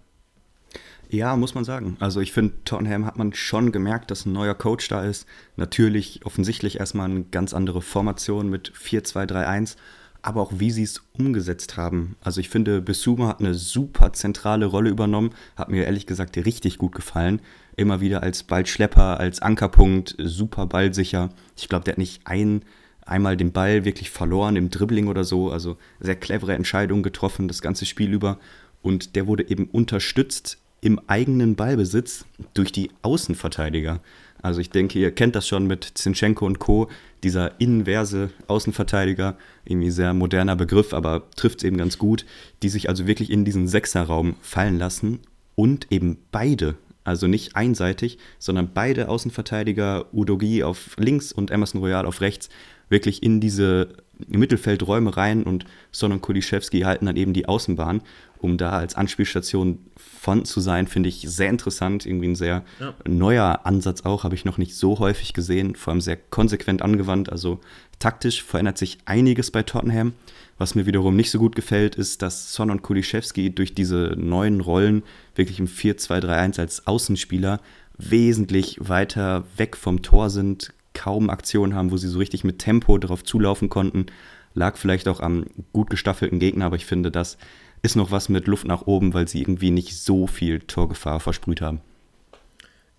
[1.12, 1.96] Ja, muss man sagen.
[2.00, 5.26] Also ich finde, Tottenham hat man schon gemerkt, dass ein neuer Coach da ist.
[5.56, 9.76] Natürlich offensichtlich erstmal eine ganz andere Formation mit 4-2-3-1,
[10.22, 12.16] aber auch wie sie es umgesetzt haben.
[12.22, 16.78] Also ich finde, Besuma hat eine super zentrale Rolle übernommen, hat mir ehrlich gesagt richtig
[16.78, 17.42] gut gefallen.
[17.76, 21.30] Immer wieder als Ballschlepper, als Ankerpunkt, super ballsicher.
[21.56, 22.62] Ich glaube, der hat nicht ein,
[23.06, 25.50] einmal den Ball wirklich verloren im Dribbling oder so.
[25.50, 28.38] Also sehr clevere Entscheidungen getroffen, das ganze Spiel über.
[28.82, 34.00] Und der wurde eben unterstützt im eigenen Ballbesitz durch die Außenverteidiger.
[34.42, 36.88] Also ich denke, ihr kennt das schon mit Zinchenko und Co.,
[37.22, 42.26] dieser inverse Außenverteidiger, irgendwie sehr moderner Begriff, aber trifft es eben ganz gut,
[42.64, 45.20] die sich also wirklich in diesen Sechserraum fallen lassen
[45.54, 52.06] und eben beide, also nicht einseitig, sondern beide Außenverteidiger, Udogi auf links und Emerson Royal
[52.06, 52.48] auf rechts,
[52.88, 53.88] wirklich in diese
[54.28, 58.02] Mittelfeldräume rein und Son und Kuliszewski halten dann eben die Außenbahn
[58.42, 62.04] um da als Anspielstation von zu sein, finde ich sehr interessant.
[62.06, 62.94] Irgendwie ein sehr ja.
[63.08, 67.30] neuer Ansatz auch, habe ich noch nicht so häufig gesehen, vor allem sehr konsequent angewandt.
[67.30, 67.60] Also
[67.98, 70.12] taktisch verändert sich einiges bei Tottenham.
[70.58, 74.60] Was mir wiederum nicht so gut gefällt, ist, dass Son und Kuliszewski durch diese neuen
[74.60, 75.02] Rollen
[75.34, 77.60] wirklich im 4-2-3-1 als Außenspieler
[77.98, 82.98] wesentlich weiter weg vom Tor sind, kaum Aktionen haben, wo sie so richtig mit Tempo
[82.98, 84.06] darauf zulaufen konnten.
[84.54, 87.38] Lag vielleicht auch am gut gestaffelten Gegner, aber ich finde, das
[87.82, 91.60] ist noch was mit Luft nach oben, weil sie irgendwie nicht so viel Torgefahr versprüht
[91.60, 91.80] haben.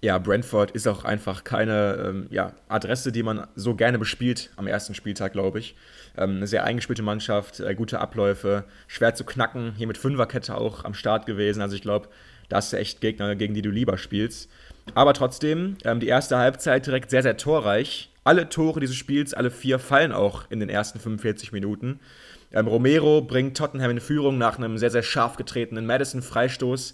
[0.04, 4.68] Ja, Brentford ist auch einfach keine ähm, ja, Adresse, die man so gerne bespielt am
[4.68, 5.78] ersten Spieltag, glaube ich.
[6.18, 10.84] Ähm, eine sehr eingespielte Mannschaft, äh, gute Abläufe, schwer zu knacken, hier mit Fünferkette auch
[10.84, 11.62] am Start gewesen.
[11.62, 12.10] Also ich glaube,
[12.50, 14.50] da hast du echt Gegner, gegen die du lieber spielst.
[14.94, 18.12] Aber trotzdem, ähm, die erste Halbzeit direkt sehr, sehr torreich.
[18.26, 22.02] Alle Tore dieses Spiels, alle vier, fallen auch in den ersten 45 Minuten.
[22.54, 26.94] Ähm, Romero bringt Tottenham in Führung nach einem sehr, sehr scharf getretenen Madison-Freistoß.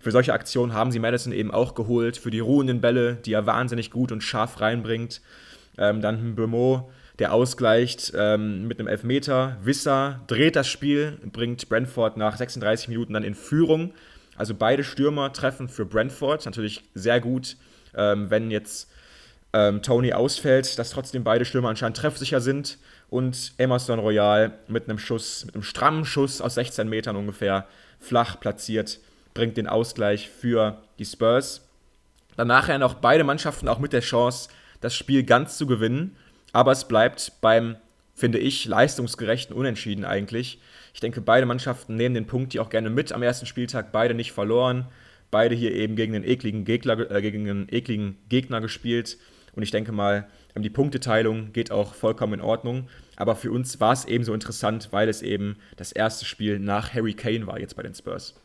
[0.00, 3.46] Für solche Aktionen haben sie Madison eben auch geholt, für die ruhenden Bälle, die er
[3.46, 5.20] wahnsinnig gut und scharf reinbringt.
[5.76, 9.56] Ähm, dann Bemo, der ausgleicht ähm, mit einem Elfmeter.
[9.62, 13.92] Wissa dreht das Spiel, bringt Brentford nach 36 Minuten dann in Führung.
[14.36, 16.44] Also beide Stürmer treffen für Brentford.
[16.46, 17.56] Natürlich sehr gut,
[17.96, 18.88] ähm, wenn jetzt
[19.52, 24.98] ähm, Tony ausfällt, dass trotzdem beide Stürmer anscheinend treffsicher sind und Emerson Royal mit einem
[24.98, 27.66] Schuss, mit einem strammen Schuss aus 16 Metern ungefähr
[27.98, 29.00] flach platziert,
[29.34, 31.66] bringt den Ausgleich für die Spurs.
[32.36, 36.16] Dann nachher noch beide Mannschaften auch mit der Chance, das Spiel ganz zu gewinnen,
[36.52, 37.76] aber es bleibt beim,
[38.14, 40.60] finde ich, leistungsgerechten Unentschieden eigentlich.
[40.94, 44.14] Ich denke, beide Mannschaften nehmen den Punkt hier auch gerne mit am ersten Spieltag, beide
[44.14, 44.86] nicht verloren,
[45.30, 49.16] beide hier eben gegen einen ekligen äh, ekligen Gegner gespielt
[49.58, 52.86] und ich denke mal, ähm, die Punkteteilung geht auch vollkommen in Ordnung.
[53.16, 56.94] Aber für uns war es eben so interessant, weil es eben das erste Spiel nach
[56.94, 58.36] Harry Kane war jetzt bei den Spurs.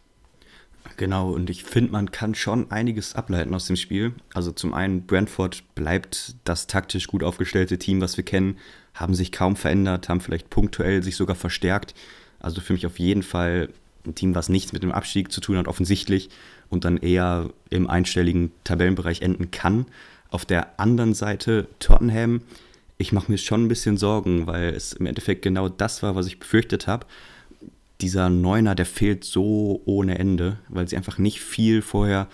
[0.98, 4.14] Genau, und ich finde, man kann schon einiges ableiten aus dem Spiel.
[4.34, 8.58] Also zum einen, Brentford bleibt das taktisch gut aufgestellte Team, was wir kennen,
[8.96, 11.94] haben sich kaum verändert, haben vielleicht punktuell sich sogar verstärkt.
[12.40, 13.70] Also für mich auf jeden Fall
[14.04, 16.30] ein Team, was nichts mit dem Abstieg zu tun hat, offensichtlich,
[16.70, 19.86] und dann eher im einstelligen Tabellenbereich enden kann.
[20.34, 22.42] Auf der anderen Seite Tottenham,
[22.98, 26.26] ich mache mir schon ein bisschen Sorgen, weil es im Endeffekt genau das war, was
[26.26, 27.06] ich befürchtet habe.
[28.02, 32.28] Dieser Neuner, der fehlt so ohne Ende, weil sie einfach nicht viel vorher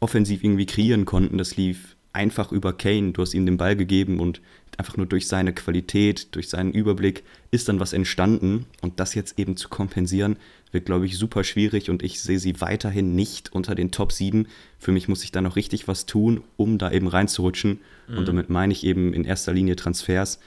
[0.00, 1.38] offensiv irgendwie kreieren konnten.
[1.38, 3.12] Das lief einfach über Kane.
[3.12, 4.42] Du hast ihm den Ball gegeben und
[4.76, 8.66] einfach nur durch seine Qualität, durch seinen Überblick ist dann was entstanden.
[8.82, 10.36] Und das jetzt eben zu kompensieren,
[10.76, 14.46] wird, glaube ich, super schwierig und ich sehe sie weiterhin nicht unter den Top 7.
[14.78, 17.80] Für mich muss ich da noch richtig was tun, um da eben reinzurutschen.
[18.06, 18.18] Mhm.
[18.18, 20.38] Und damit meine ich eben in erster Linie Transfers,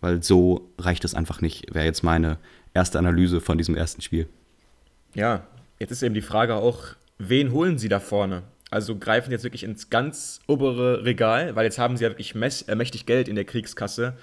[0.00, 2.38] weil so reicht es einfach nicht, wäre jetzt meine
[2.72, 4.26] erste Analyse von diesem ersten Spiel.
[5.14, 5.46] Ja,
[5.78, 8.42] jetzt ist eben die Frage auch, wen holen sie da vorne?
[8.70, 12.74] Also greifen jetzt wirklich ins ganz obere Regal, weil jetzt haben sie ja wirklich äh,
[12.74, 14.14] mächtig Geld in der Kriegskasse.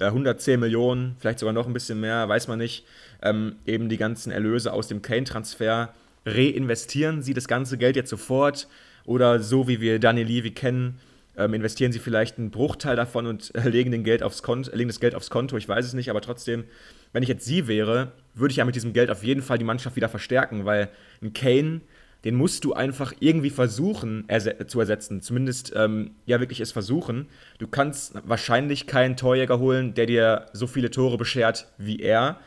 [0.00, 2.84] 110 äh, Millionen, vielleicht sogar noch ein bisschen mehr, weiß man nicht.
[3.22, 5.92] Ähm, eben die ganzen Erlöse aus dem Kane-Transfer.
[6.24, 8.68] Reinvestieren sie das ganze Geld jetzt sofort?
[9.04, 11.00] Oder so wie wir Daniel Levy kennen,
[11.36, 14.88] ähm, investieren sie vielleicht einen Bruchteil davon und äh, legen, den Geld aufs Konto, legen
[14.88, 15.56] das Geld aufs Konto?
[15.56, 16.64] Ich weiß es nicht, aber trotzdem,
[17.12, 19.64] wenn ich jetzt sie wäre, würde ich ja mit diesem Geld auf jeden Fall die
[19.64, 20.88] Mannschaft wieder verstärken, weil
[21.22, 21.80] ein Kane
[22.28, 24.28] den musst du einfach irgendwie versuchen
[24.66, 25.22] zu ersetzen.
[25.22, 27.26] Zumindest ähm, ja wirklich es versuchen.
[27.56, 32.38] Du kannst wahrscheinlich keinen Torjäger holen, der dir so viele Tore beschert wie er.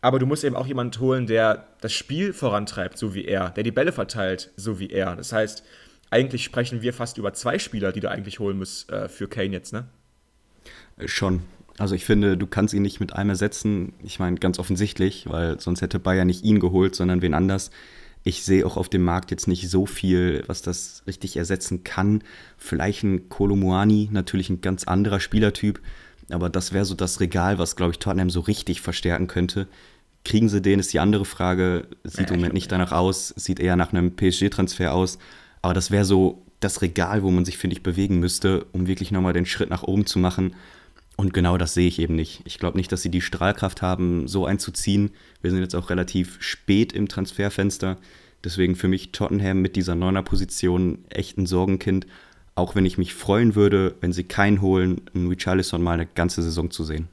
[0.00, 3.62] Aber du musst eben auch jemanden holen, der das Spiel vorantreibt, so wie er, der
[3.62, 5.14] die Bälle verteilt, so wie er.
[5.14, 5.62] Das heißt,
[6.10, 9.52] eigentlich sprechen wir fast über zwei Spieler, die du eigentlich holen musst äh, für Kane
[9.52, 9.84] jetzt, ne?
[11.06, 11.42] Schon.
[11.78, 13.92] Also ich finde, du kannst ihn nicht mit einem ersetzen.
[14.02, 17.70] Ich meine, ganz offensichtlich, weil sonst hätte Bayern nicht ihn geholt, sondern wen anders
[18.24, 22.22] ich sehe auch auf dem Markt jetzt nicht so viel, was das richtig ersetzen kann.
[22.56, 25.80] Vielleicht ein Kolomuani, natürlich ein ganz anderer Spielertyp,
[26.30, 29.66] aber das wäre so das Regal, was, glaube ich, Tottenham so richtig verstärken könnte.
[30.24, 31.88] Kriegen sie den, ist die andere Frage.
[32.04, 35.18] Sieht ja, im Moment nicht danach aus, sieht eher nach einem PSG-Transfer aus.
[35.62, 39.10] Aber das wäre so das Regal, wo man sich, finde ich, bewegen müsste, um wirklich
[39.10, 40.54] nochmal den Schritt nach oben zu machen.
[41.22, 42.42] Und genau das sehe ich eben nicht.
[42.46, 45.12] Ich glaube nicht, dass sie die Strahlkraft haben, so einzuziehen.
[45.40, 47.96] Wir sind jetzt auch relativ spät im Transferfenster.
[48.42, 52.08] Deswegen für mich Tottenham mit dieser Neuner-Position echt ein Sorgenkind.
[52.56, 56.42] Auch wenn ich mich freuen würde, wenn sie keinen holen, einen Richarlison mal eine ganze
[56.42, 57.06] Saison zu sehen.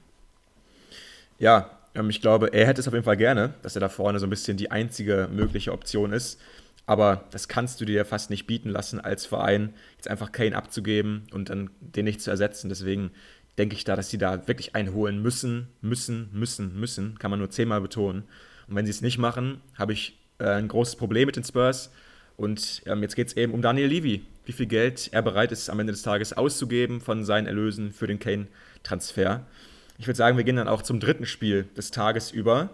[1.38, 4.18] Ja, ähm, ich glaube, er hätte es auf jeden Fall gerne, dass er da vorne
[4.18, 6.40] so ein bisschen die einzige mögliche Option ist.
[6.88, 11.28] Aber das kannst du dir fast nicht bieten lassen, als Verein jetzt einfach Kane abzugeben
[11.32, 12.70] und dann den nicht zu ersetzen.
[12.70, 13.12] Deswegen
[13.60, 17.20] denke ich da, dass sie da wirklich einen holen müssen, müssen, müssen, müssen.
[17.20, 18.24] Kann man nur zehnmal betonen.
[18.68, 21.92] Und wenn sie es nicht machen, habe ich äh, ein großes Problem mit den Spurs.
[22.38, 25.70] Und ähm, jetzt geht es eben um Daniel Levy, wie viel Geld er bereit ist,
[25.70, 29.46] am Ende des Tages auszugeben von seinen Erlösen für den Kane-Transfer.
[29.98, 32.70] Ich würde sagen, wir gehen dann auch zum dritten Spiel des Tages über.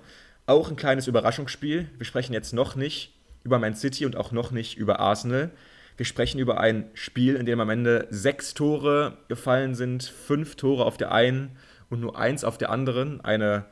[0.45, 1.89] Auch ein kleines Überraschungsspiel.
[1.97, 3.11] Wir sprechen jetzt noch nicht
[3.43, 5.49] über Man City und auch noch nicht über Arsenal.
[5.97, 10.84] Wir sprechen über ein Spiel, in dem am Ende sechs Tore gefallen sind, fünf Tore
[10.84, 11.51] auf der einen
[11.89, 13.21] und nur eins auf der anderen.
[13.21, 13.65] Eine,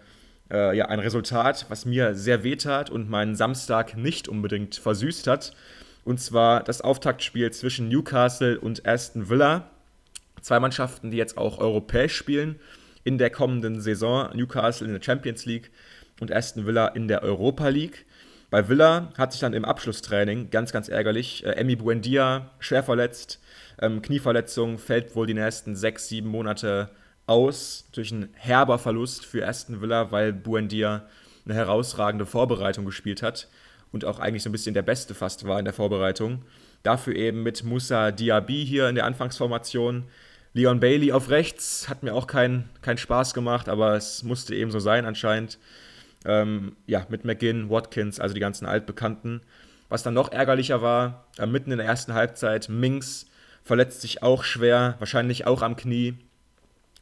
[0.50, 5.54] äh, ja, ein Resultat, was mir sehr wehtat und meinen Samstag nicht unbedingt versüßt hat.
[6.06, 9.70] Und zwar das Auftaktspiel zwischen Newcastle und Aston Villa.
[10.42, 12.58] Zwei Mannschaften, die jetzt auch europäisch spielen
[13.04, 14.30] in der kommenden Saison.
[14.34, 15.72] Newcastle in der Champions League
[16.22, 18.06] und Aston Villa in der Europa League.
[18.54, 23.40] Bei Villa hat sich dann im Abschlusstraining, ganz, ganz ärgerlich, äh, Emi Buendia schwer verletzt,
[23.82, 26.92] ähm, Knieverletzung, fällt wohl die nächsten sechs, sieben Monate
[27.26, 27.90] aus.
[27.94, 31.08] Durch ein herber Verlust für Aston Villa, weil Buendia
[31.46, 33.48] eine herausragende Vorbereitung gespielt hat
[33.92, 36.46] und auch eigentlich so ein bisschen der Beste fast war in der Vorbereitung.
[36.84, 40.04] Dafür eben mit Musa Diaby hier in der Anfangsformation.
[40.54, 44.70] Leon Bailey auf rechts hat mir auch keinen kein Spaß gemacht, aber es musste eben
[44.70, 45.58] so sein anscheinend.
[46.26, 49.42] Ähm, ja, mit McGinn, Watkins, also die ganzen Altbekannten.
[49.90, 53.28] Was dann noch ärgerlicher war, äh, mitten in der ersten Halbzeit, Minks
[53.64, 56.16] verletzt sich auch schwer, wahrscheinlich auch am Knie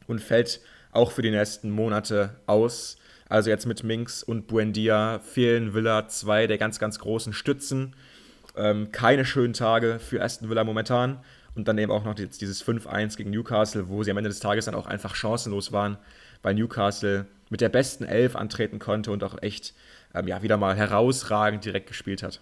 [0.06, 0.60] und fällt
[0.92, 2.96] auch für die nächsten Monate aus.
[3.28, 7.94] Also jetzt mit Minks und Buendia fehlen Villa zwei der ganz, ganz großen Stützen.
[8.56, 11.18] Ähm, keine schönen Tage für Aston Villa momentan.
[11.54, 14.66] Und dann eben auch noch dieses 5-1 gegen Newcastle, wo sie am Ende des Tages
[14.66, 15.98] dann auch einfach chancenlos waren,
[16.42, 19.74] weil Newcastle mit der besten Elf antreten konnte und auch echt
[20.14, 22.40] ähm, ja, wieder mal herausragend direkt gespielt hat.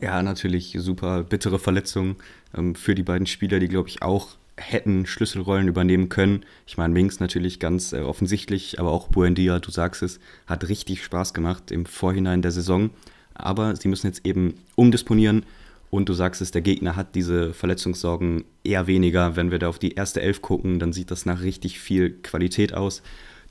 [0.00, 2.16] Ja, natürlich super bittere Verletzung
[2.56, 6.46] ähm, für die beiden Spieler, die, glaube ich, auch hätten Schlüsselrollen übernehmen können.
[6.66, 11.04] Ich meine, Minks natürlich ganz äh, offensichtlich, aber auch Buendia, du sagst es, hat richtig
[11.04, 12.90] Spaß gemacht im Vorhinein der Saison.
[13.34, 15.44] Aber sie müssen jetzt eben umdisponieren.
[15.90, 19.36] Und du sagst es, der Gegner hat diese Verletzungssorgen eher weniger.
[19.36, 22.72] Wenn wir da auf die erste Elf gucken, dann sieht das nach richtig viel Qualität
[22.74, 23.02] aus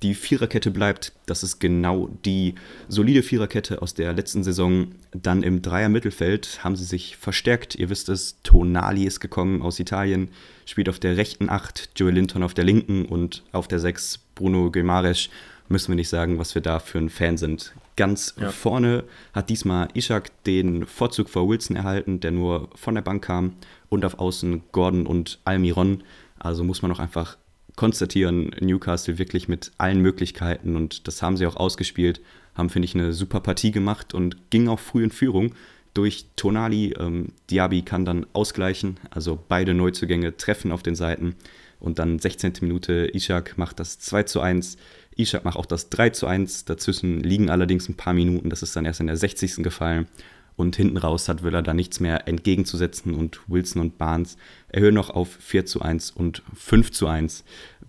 [0.04, 1.14] die Viererkette bleibt.
[1.26, 2.56] Das ist genau die
[2.90, 4.90] solide Viererkette aus der letzten Saison.
[5.14, 7.76] Dann im Dreier-Mittelfeld haben sie sich verstärkt.
[7.76, 10.30] Ihr wisst es, Tonali ist gekommen aus Italien,
[10.66, 14.70] spielt auf der rechten Acht, Joey Linton auf der linken und auf der Sechs Bruno
[14.70, 15.30] Guimaraes.
[15.70, 17.74] Müssen wir nicht sagen, was wir da für ein Fan sind.
[17.96, 18.52] Ganz ja.
[18.52, 23.54] vorne hat diesmal Ishak den Vorzug vor Wilson erhalten, der nur von der Bank kam.
[23.88, 26.04] Und auf Außen Gordon und Almiron.
[26.38, 27.38] Also muss man auch einfach
[27.76, 32.22] konstatieren Newcastle wirklich mit allen Möglichkeiten und das haben sie auch ausgespielt,
[32.56, 35.56] haben, finde ich, eine super Partie gemacht und ging auch früh in Führung
[35.94, 36.94] durch Tonali.
[37.00, 41.36] Ähm, Diaby kann dann ausgleichen, also beide Neuzugänge treffen auf den Seiten
[41.80, 42.54] und dann 16.
[42.62, 44.78] Minute Ishak macht das 2 zu 1.
[45.18, 46.66] Ishak macht auch das 3 zu 1.
[46.66, 49.58] Dazwischen liegen allerdings ein paar Minuten, das ist dann erst in der 60.
[49.58, 50.08] gefallen.
[50.56, 54.38] Und hinten raus hat Willer da nichts mehr entgegenzusetzen und Wilson und Barnes
[54.70, 57.44] erhöhen noch auf 4 zu 1 und 5 zu 1.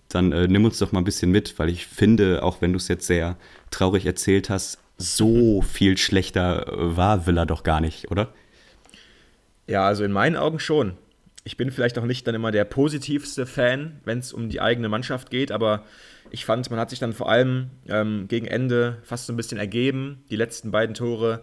[0.09, 2.79] Dann äh, nimm uns doch mal ein bisschen mit, weil ich finde, auch wenn du
[2.79, 3.37] es jetzt sehr
[3.71, 8.33] traurig erzählt hast, so viel schlechter war Villa doch gar nicht, oder?
[9.67, 10.95] Ja, also in meinen Augen schon.
[11.43, 14.89] Ich bin vielleicht auch nicht dann immer der positivste Fan, wenn es um die eigene
[14.89, 15.85] Mannschaft geht, aber
[16.31, 19.59] ich fand, man hat sich dann vor allem ähm, gegen Ende fast so ein bisschen
[19.59, 20.25] ergeben.
[20.31, 21.43] Die letzten beiden Tore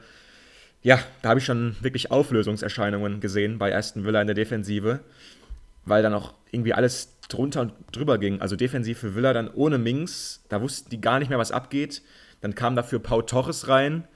[0.84, 5.02] ja, da habe ich schon wirklich Auflösungserscheinungen gesehen bei Aston Villa in der Defensive,
[5.86, 8.42] weil dann auch irgendwie alles drunter und drüber ging.
[8.42, 12.02] Also defensiv für Villa dann ohne Minks, da wussten die gar nicht mehr, was abgeht.
[12.42, 14.08] Dann kam dafür Pau Torres rein,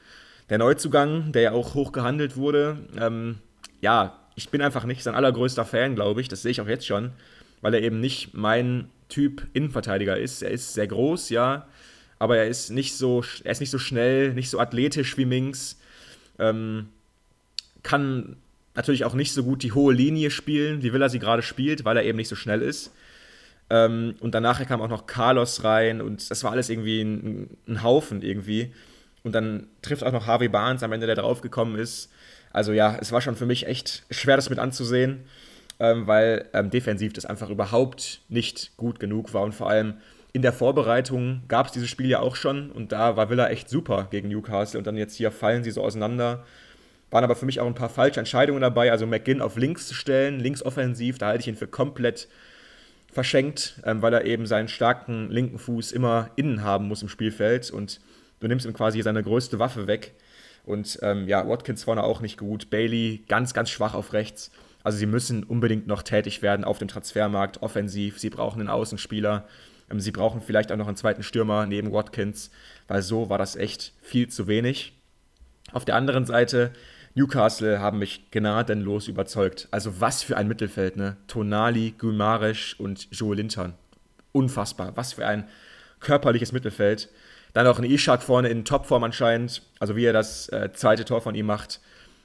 [0.49, 2.77] der Neuzugang, der ja auch hoch gehandelt wurde.
[2.99, 3.37] Ähm,
[3.81, 6.27] ja, ich bin einfach nicht sein allergrößter Fan, glaube ich.
[6.27, 7.11] Das sehe ich auch jetzt schon,
[7.61, 10.41] weil er eben nicht mein Typ Innenverteidiger ist.
[10.41, 11.67] Er ist sehr groß, ja,
[12.19, 15.79] aber er ist nicht so, er ist nicht so schnell, nicht so athletisch wie Minks.
[16.39, 16.89] Ähm,
[17.83, 18.37] kann
[18.75, 21.97] natürlich auch nicht so gut die hohe Linie spielen, wie Villa sie gerade spielt, weil
[21.97, 22.91] er eben nicht so schnell ist.
[23.69, 27.83] Ähm, und danach kam auch noch Carlos rein und das war alles irgendwie ein, ein,
[27.83, 28.73] Haufen irgendwie.
[29.23, 32.11] Und dann trifft auch noch Harvey Barnes am Ende, der draufgekommen ist.
[32.51, 35.23] Also ja, es war schon für mich echt schwer, das mit anzusehen,
[35.79, 39.95] ähm, weil ähm, defensiv das einfach überhaupt nicht gut genug war und vor allem
[40.35, 43.69] in der Vorbereitung gab es dieses Spiel ja auch schon und da war Villa echt
[43.69, 46.43] super gegen Newcastle und dann jetzt hier fallen sie so auseinander.
[47.09, 48.91] Waren aber für mich auch ein paar falsche Entscheidungen dabei.
[48.91, 52.27] Also McGinn auf links zu stellen, links offensiv, da halte ich ihn für komplett
[53.09, 57.71] verschenkt, ähm, weil er eben seinen starken linken Fuß immer innen haben muss im Spielfeld
[57.71, 58.01] und
[58.41, 60.15] du nimmst ihm quasi seine größte Waffe weg.
[60.65, 64.51] Und ähm, ja, Watkins vorne auch nicht gut, Bailey ganz, ganz schwach auf rechts.
[64.83, 68.19] Also sie müssen unbedingt noch tätig werden auf dem Transfermarkt, offensiv.
[68.19, 69.47] Sie brauchen einen Außenspieler.
[69.89, 72.51] Ähm, sie brauchen vielleicht auch noch einen zweiten Stürmer neben Watkins,
[72.87, 74.93] weil so war das echt viel zu wenig.
[75.71, 76.71] Auf der anderen Seite,
[77.15, 79.67] Newcastle haben mich gnadenlos überzeugt.
[79.71, 81.15] Also was für ein Mittelfeld, ne?
[81.27, 83.73] Tonali, Guimaraes und Joe Linton.
[84.33, 84.91] Unfassbar.
[84.95, 85.47] Was für ein
[86.01, 87.09] körperliches Mittelfeld.
[87.53, 89.61] Dann auch ein Ishak vorne in Topform anscheinend.
[89.79, 91.79] Also wie er das äh, zweite Tor von ihm macht.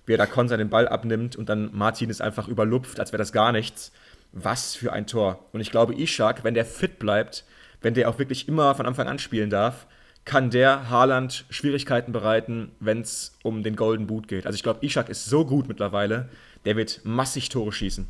[0.07, 3.19] Wie er da Konsa den Ball abnimmt und dann Martin ist einfach überlupft, als wäre
[3.19, 3.93] das gar nichts.
[4.33, 5.45] Was für ein Tor.
[5.53, 7.45] Und ich glaube, Ishak, wenn der fit bleibt,
[7.81, 9.87] wenn der auch wirklich immer von Anfang an spielen darf,
[10.25, 14.47] kann der Haaland Schwierigkeiten bereiten, wenn es um den Golden Boot geht.
[14.47, 16.29] Also ich glaube, Ishak ist so gut mittlerweile,
[16.65, 18.07] der wird massig Tore schießen.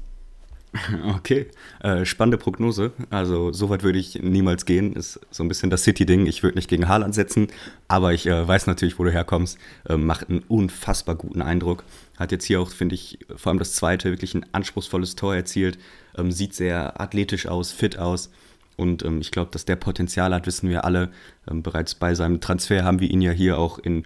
[1.16, 1.48] Okay,
[1.80, 2.92] äh, spannende Prognose.
[3.10, 4.94] Also so weit würde ich niemals gehen.
[4.94, 6.26] Ist so ein bisschen das City-Ding.
[6.26, 7.48] Ich würde nicht gegen Haaland setzen,
[7.88, 9.58] aber ich äh, weiß natürlich, wo du herkommst.
[9.88, 11.84] Äh, macht einen unfassbar guten Eindruck.
[12.16, 15.78] Hat jetzt hier auch, finde ich, vor allem das zweite wirklich ein anspruchsvolles Tor erzielt.
[16.16, 18.30] Ähm, sieht sehr athletisch aus, fit aus.
[18.76, 21.10] Und ähm, ich glaube, dass der Potenzial hat, wissen wir alle.
[21.50, 24.04] Ähm, bereits bei seinem Transfer haben wir ihn ja hier auch in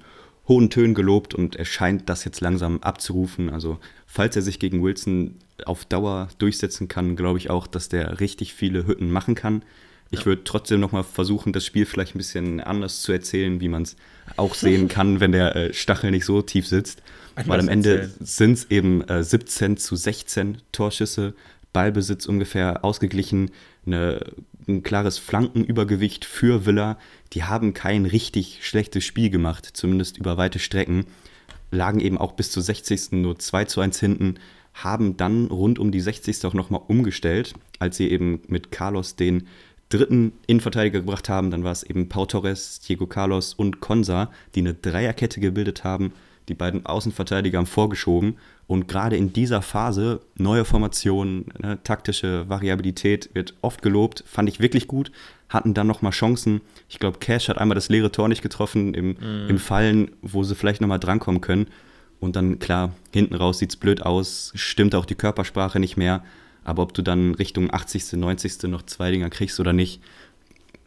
[0.48, 3.50] hohen Tönen gelobt und er scheint das jetzt langsam abzurufen.
[3.50, 8.20] Also falls er sich gegen Wilson auf Dauer durchsetzen kann, glaube ich auch, dass der
[8.20, 9.62] richtig viele Hütten machen kann.
[10.10, 10.26] Ich ja.
[10.26, 13.96] würde trotzdem nochmal versuchen, das Spiel vielleicht ein bisschen anders zu erzählen, wie man es
[14.36, 17.02] auch sehen kann, wenn der äh, Stachel nicht so tief sitzt.
[17.46, 21.34] Weil am Ende sind es eben äh, 17 zu 16 Torschüsse,
[21.74, 23.50] Ballbesitz ungefähr ausgeglichen,
[23.84, 24.20] eine
[24.66, 26.98] ein klares Flankenübergewicht für Villa.
[27.32, 31.04] Die haben kein richtig schlechtes Spiel gemacht, zumindest über weite Strecken.
[31.70, 33.12] Lagen eben auch bis zur 60.
[33.12, 34.36] nur 2 zu 1 hinten,
[34.72, 36.44] haben dann rund um die 60.
[36.46, 39.46] auch nochmal umgestellt, als sie eben mit Carlos den
[39.88, 41.50] dritten Innenverteidiger gebracht haben.
[41.50, 46.12] Dann war es eben Pau Torres, Diego Carlos und Consa, die eine Dreierkette gebildet haben.
[46.48, 53.30] Die beiden Außenverteidiger haben vorgeschoben und gerade in dieser Phase, neue Formationen, ne, taktische Variabilität
[53.34, 55.12] wird oft gelobt, fand ich wirklich gut,
[55.48, 56.62] hatten dann nochmal Chancen.
[56.88, 59.48] Ich glaube, Cash hat einmal das leere Tor nicht getroffen im, mm.
[59.48, 61.66] im Fallen, wo sie vielleicht nochmal drankommen können.
[62.20, 66.24] Und dann, klar, hinten raus sieht es blöd aus, stimmt auch die Körpersprache nicht mehr.
[66.64, 68.62] Aber ob du dann Richtung 80., 90.
[68.64, 70.00] noch zwei Dinger kriegst oder nicht,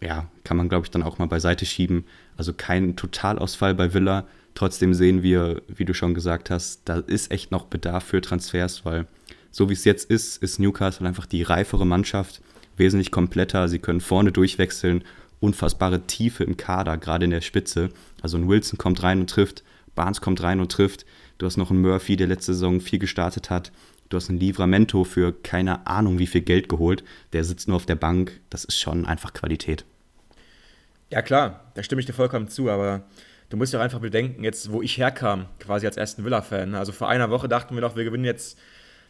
[0.01, 2.05] ja, kann man, glaube ich, dann auch mal beiseite schieben.
[2.35, 4.25] Also kein Totalausfall bei Villa.
[4.57, 8.85] Trotzdem sehen wir, wie du schon gesagt hast, da ist echt noch Bedarf für Transfers,
[8.85, 9.05] weil
[9.51, 12.41] so wie es jetzt ist, ist Newcastle einfach die reifere Mannschaft,
[12.75, 13.67] wesentlich kompletter.
[13.67, 15.03] Sie können vorne durchwechseln,
[15.41, 17.89] unfassbare Tiefe im Kader, gerade in der Spitze.
[18.23, 21.05] Also ein Wilson kommt rein und trifft, Barnes kommt rein und trifft.
[21.37, 23.71] Du hast noch einen Murphy, der letzte Saison viel gestartet hat.
[24.09, 27.03] Du hast einen Livramento für keine Ahnung wie viel Geld geholt.
[27.31, 28.39] Der sitzt nur auf der Bank.
[28.49, 29.85] Das ist schon einfach Qualität.
[31.11, 33.03] Ja, klar, da stimme ich dir vollkommen zu, aber
[33.49, 36.75] du musst doch einfach bedenken, jetzt, wo ich herkam, quasi als ersten Villa-Fan.
[36.75, 38.57] Also vor einer Woche dachten wir doch, wir gewinnen jetzt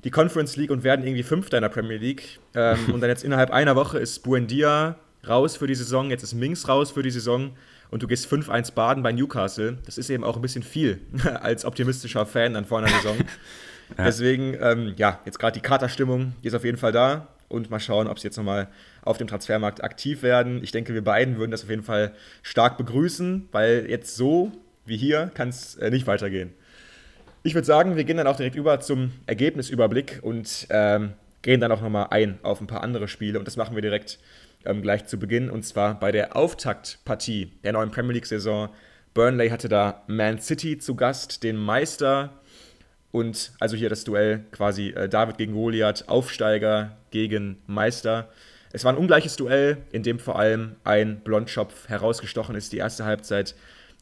[0.04, 2.40] die Conference League und werden irgendwie Fünfter in der Premier League.
[2.56, 4.96] Ähm, und dann jetzt innerhalb einer Woche ist Buendia
[5.28, 7.52] raus für die Saison, jetzt ist Minks raus für die Saison
[7.90, 9.78] und du gehst 5-1 baden bei Newcastle.
[9.86, 11.02] Das ist eben auch ein bisschen viel
[11.42, 13.18] als optimistischer Fan dann vor einer Saison.
[13.98, 14.06] ja.
[14.06, 17.80] Deswegen, ähm, ja, jetzt gerade die Katerstimmung, die ist auf jeden Fall da und mal
[17.80, 18.68] schauen, ob sie jetzt nochmal
[19.08, 20.64] auf dem Transfermarkt aktiv werden.
[20.64, 24.52] Ich denke, wir beiden würden das auf jeden Fall stark begrüßen, weil jetzt so
[24.88, 26.54] wie hier kann es äh, nicht weitergehen.
[27.44, 31.72] Ich würde sagen, wir gehen dann auch direkt über zum Ergebnisüberblick und ähm, gehen dann
[31.72, 33.38] auch nochmal ein auf ein paar andere Spiele.
[33.40, 34.20] Und das machen wir direkt
[34.66, 35.50] ähm, gleich zu Beginn.
[35.50, 38.70] Und zwar bei der Auftaktpartie der neuen Premier League-Saison.
[39.14, 42.34] Burnley hatte da Man City zu Gast, den Meister.
[43.12, 48.30] Und also hier das Duell quasi äh, David gegen Goliath, Aufsteiger gegen Meister.
[48.74, 52.74] Es war ein ungleiches Duell, in dem vor allem ein Blondschopf herausgestochen ist.
[52.74, 53.56] Die erste Halbzeit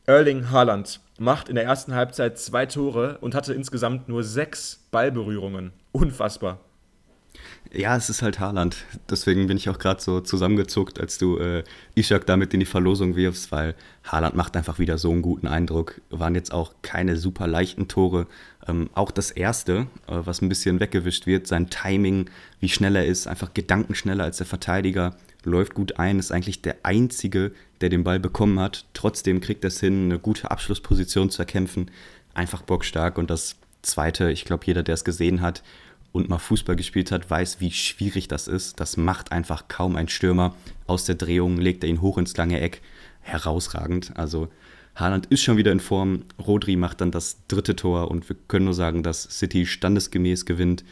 [0.08, 5.72] Erling Haaland macht in der ersten Halbzeit zwei Tore und hatte insgesamt nur sechs Ballberührungen.
[5.92, 6.60] Unfassbar.
[7.76, 8.86] Ja, es ist halt Haaland.
[9.10, 11.64] Deswegen bin ich auch gerade so zusammengezuckt, als du äh,
[11.96, 16.00] Ishak damit in die Verlosung wirfst, weil Haaland macht einfach wieder so einen guten Eindruck.
[16.10, 18.28] Waren jetzt auch keine super leichten Tore.
[18.66, 22.30] Ähm, auch das erste, äh, was ein bisschen weggewischt wird, sein Timing,
[22.62, 26.78] wie schnell er ist, einfach gedankenschneller als der Verteidiger läuft gut ein, ist eigentlich der
[26.84, 27.52] Einzige,
[27.82, 28.86] der den Ball bekommen hat.
[28.94, 31.92] Trotzdem kriegt er es hin, eine gute Abschlussposition zu erkämpfen.
[32.34, 33.18] Einfach bockstark.
[33.18, 35.62] Und das Zweite, ich glaube, jeder, der es gesehen hat
[36.16, 38.80] und mal Fußball gespielt hat, weiß, wie schwierig das ist.
[38.80, 40.56] Das macht einfach kaum ein Stürmer.
[40.88, 42.82] Aus der Drehung legt er ihn hoch ins lange Eck.
[43.20, 44.14] Herausragend.
[44.16, 44.48] Also
[44.96, 46.24] Haaland ist schon wieder in Form.
[46.40, 50.86] Rodri macht dann das dritte Tor und wir können nur sagen, dass City standesgemäß gewinnt.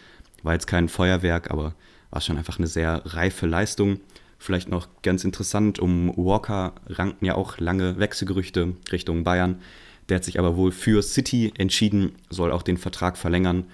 [0.43, 1.73] War jetzt kein Feuerwerk, aber
[2.09, 4.01] war schon einfach eine sehr reife Leistung.
[4.39, 9.61] Vielleicht noch ganz interessant, um Walker ranken ja auch lange Wechselgerüchte Richtung Bayern.
[10.09, 13.67] Der hat sich aber wohl für City entschieden, soll auch den Vertrag verlängern.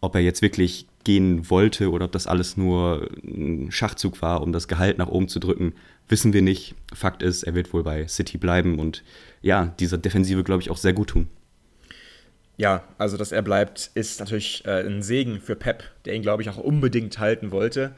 [0.00, 4.52] Ob er jetzt wirklich gehen wollte oder ob das alles nur ein Schachzug war, um
[4.52, 5.74] das Gehalt nach oben zu drücken,
[6.08, 6.74] wissen wir nicht.
[6.94, 9.02] Fakt ist, er wird wohl bei City bleiben und
[9.40, 11.28] ja, dieser Defensive, glaube ich, auch sehr gut tun.
[12.56, 16.42] Ja, also dass er bleibt, ist natürlich äh, ein Segen für Pep, der ihn, glaube
[16.42, 17.92] ich, auch unbedingt halten wollte.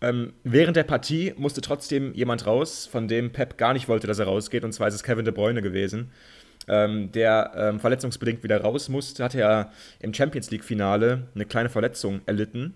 [0.00, 4.18] Ähm, während der Partie musste trotzdem jemand raus, von dem Pep gar nicht wollte, dass
[4.18, 6.10] er rausgeht, und zwar ist es Kevin De Bruyne gewesen,
[6.68, 9.24] ähm, der ähm, verletzungsbedingt wieder raus musste.
[9.24, 12.74] Hatte ja im Champions League-Finale eine kleine Verletzung erlitten,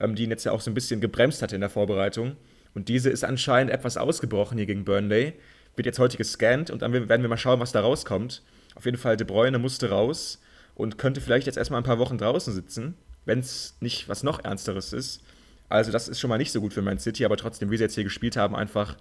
[0.00, 2.36] ähm, die ihn jetzt ja auch so ein bisschen gebremst hatte in der Vorbereitung.
[2.74, 5.34] Und diese ist anscheinend etwas ausgebrochen hier gegen Burnley.
[5.76, 8.42] Wird jetzt heute gescannt und dann werden wir mal schauen, was da rauskommt.
[8.74, 10.40] Auf jeden Fall, De Bruyne musste raus
[10.74, 14.44] und könnte vielleicht jetzt erstmal ein paar Wochen draußen sitzen, wenn es nicht was noch
[14.44, 15.22] Ernsteres ist.
[15.68, 17.84] Also das ist schon mal nicht so gut für Man City, aber trotzdem, wie sie
[17.84, 18.96] jetzt hier gespielt haben, einfach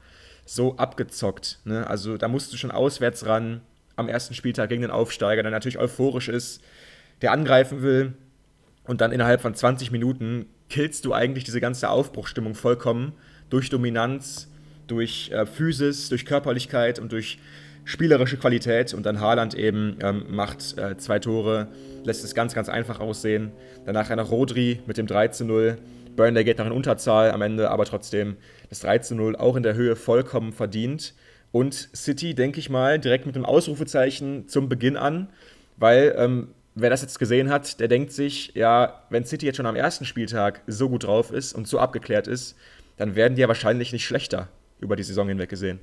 [0.46, 1.60] so abgezockt.
[1.66, 1.86] Ne?
[1.88, 3.62] Also da musst du schon auswärts ran
[3.96, 6.62] am ersten Spieltag gegen den Aufsteiger, der natürlich euphorisch ist,
[7.22, 8.14] der angreifen will.
[8.86, 13.14] Und dann innerhalb von 20 Minuten killst du eigentlich diese ganze Aufbruchstimmung vollkommen
[13.50, 14.50] durch Dominanz,
[14.88, 17.39] durch äh, Physis, durch Körperlichkeit und durch
[17.86, 18.94] spielerische Qualität.
[18.94, 21.68] Und dann Haaland eben ähm, macht äh, zwei Tore,
[22.04, 23.52] lässt es ganz, ganz einfach aussehen.
[23.86, 25.78] Danach noch Rodri mit dem 3 zu 0
[26.16, 28.38] Burnley geht noch in Unterzahl am Ende, aber trotzdem
[28.70, 31.14] das 3 zu 0 auch in der Höhe vollkommen verdient.
[31.54, 35.30] Und City, denke ich mal, direkt mit einem Ausrufezeichen zum Beginn an,
[35.78, 39.68] weil ähm, wer das jetzt gesehen hat, der denkt sich, ja, wenn City jetzt schon
[39.68, 42.56] am ersten Spieltag so gut drauf ist und so abgeklärt ist,
[42.97, 44.49] dann werden die ja wahrscheinlich nicht schlechter
[44.80, 45.80] über die Saison hinweg gesehen.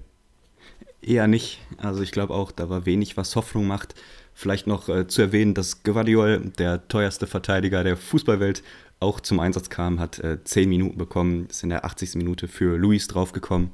[1.02, 1.60] Eher nicht.
[1.76, 3.94] Also ich glaube auch, da war wenig, was Hoffnung macht.
[4.34, 8.64] Vielleicht noch äh, zu erwähnen, dass Guardiol, der teuerste Verteidiger der Fußballwelt,
[8.98, 12.16] auch zum Einsatz kam, hat äh, 10 Minuten bekommen, ist in der 80.
[12.16, 13.70] Minute für Luis draufgekommen.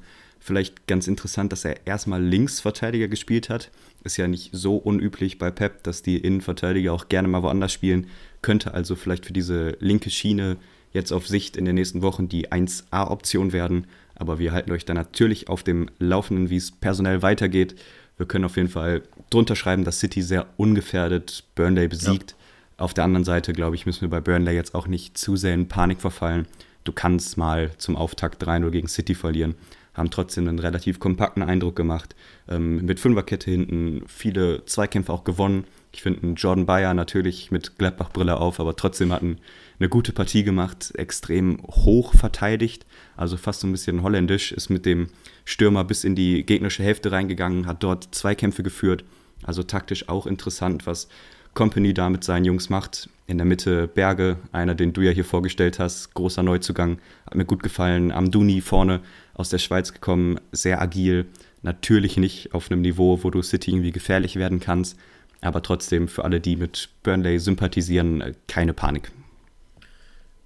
[0.47, 3.73] Vielleicht ganz interessant, dass er erstmal Linksverteidiger gespielt hat.
[4.05, 8.07] Ist ja nicht so unüblich bei Pep, dass die Innenverteidiger auch gerne mal woanders spielen.
[8.43, 10.57] Könnte also vielleicht für diese linke Schiene
[10.93, 13.89] jetzt auf Sicht in den nächsten Wochen die 1A-Option werden.
[14.15, 17.75] Aber wir halten euch da natürlich auf dem Laufenden, wie es personell weitergeht.
[18.17, 22.37] Wir können auf jeden Fall drunter schreiben, dass City sehr ungefährdet Burnley besiegt.
[22.79, 22.85] Ja.
[22.85, 25.55] Auf der anderen Seite, glaube ich, müssen wir bei Burnley jetzt auch nicht zu sehr
[25.55, 26.47] in Panik verfallen.
[26.85, 29.57] Du kannst mal zum Auftakt 3-0 gegen City verlieren.
[29.97, 32.15] Haben trotzdem einen relativ kompakten Eindruck gemacht.
[32.49, 35.65] Ähm, mit Fünferkette hinten viele Zweikämpfe auch gewonnen.
[35.93, 39.39] Ich finde Jordan Bayer natürlich mit Gladbach-Brille auf, aber trotzdem hatten
[39.79, 42.85] eine gute Partie gemacht, extrem hoch verteidigt,
[43.17, 45.09] also fast so ein bisschen holländisch, ist mit dem
[45.47, 49.05] Stürmer bis in die gegnerische Hälfte reingegangen, hat dort Zweikämpfe geführt.
[49.43, 51.09] Also taktisch auch interessant, was
[51.55, 53.09] Company da mit seinen Jungs macht.
[53.27, 57.45] In der Mitte Berge, einer, den du ja hier vorgestellt hast, großer Neuzugang, hat mir
[57.45, 58.13] gut gefallen.
[58.13, 59.01] Amduni vorne
[59.37, 61.27] aus der Schweiz gekommen, sehr agil.
[61.63, 64.99] Natürlich nicht auf einem Niveau, wo du City irgendwie gefährlich werden kannst,
[65.41, 69.11] aber trotzdem für alle, die mit Burnley sympathisieren, äh, keine Panik.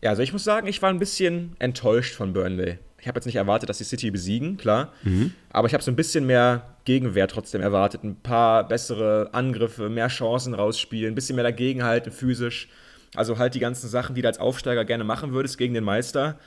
[0.03, 2.79] Ja, also ich muss sagen, ich war ein bisschen enttäuscht von Burnley.
[2.99, 4.93] Ich habe jetzt nicht erwartet, dass die City besiegen, klar.
[5.03, 5.33] Mhm.
[5.51, 8.05] Aber ich habe so ein bisschen mehr Gegenwehr trotzdem erwartet.
[8.05, 12.69] Ein paar bessere Angriffe, mehr Chancen rausspielen, ein bisschen mehr dagegenhalten physisch.
[13.15, 16.39] Also halt die ganzen Sachen, die du als Aufsteiger gerne machen würdest gegen den Meister.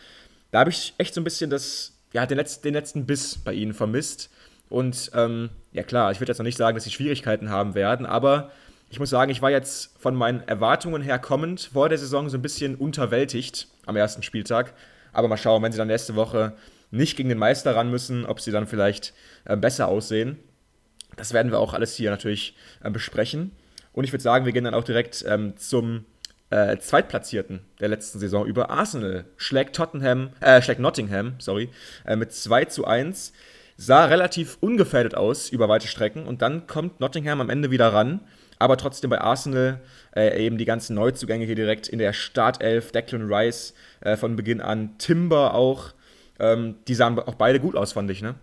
[0.51, 3.53] Da habe ich echt so ein bisschen das, ja, den, letzten, den letzten Biss bei
[3.53, 4.29] ihnen vermisst.
[4.69, 8.05] Und ähm, ja klar, ich würde jetzt noch nicht sagen, dass sie Schwierigkeiten haben werden,
[8.05, 8.51] aber
[8.89, 12.37] ich muss sagen, ich war jetzt von meinen Erwartungen her kommend vor der Saison so
[12.37, 14.73] ein bisschen unterwältigt am ersten Spieltag.
[15.11, 16.53] Aber mal schauen, wenn sie dann nächste Woche
[16.91, 19.13] nicht gegen den Meister ran müssen, ob sie dann vielleicht
[19.45, 20.37] äh, besser aussehen.
[21.15, 23.51] Das werden wir auch alles hier natürlich äh, besprechen.
[23.93, 26.05] Und ich würde sagen, wir gehen dann auch direkt ähm, zum
[26.53, 28.69] äh, Zweitplatzierten der letzten Saison über.
[28.69, 31.69] Arsenal schlägt Tottenham, äh, schlägt Nottingham, sorry,
[32.05, 33.33] äh, mit 2 zu 1.
[33.75, 38.21] Sah relativ ungefährdet aus über weite Strecken und dann kommt Nottingham am Ende wieder ran
[38.63, 39.81] aber trotzdem bei Arsenal
[40.15, 42.93] äh, eben die ganzen Neuzugänge hier direkt in der Startelf.
[42.93, 45.91] Declan Rice äh, von Beginn an, Timber auch.
[46.39, 48.35] Ähm, die sahen auch beide gut aus, fand ich, ne?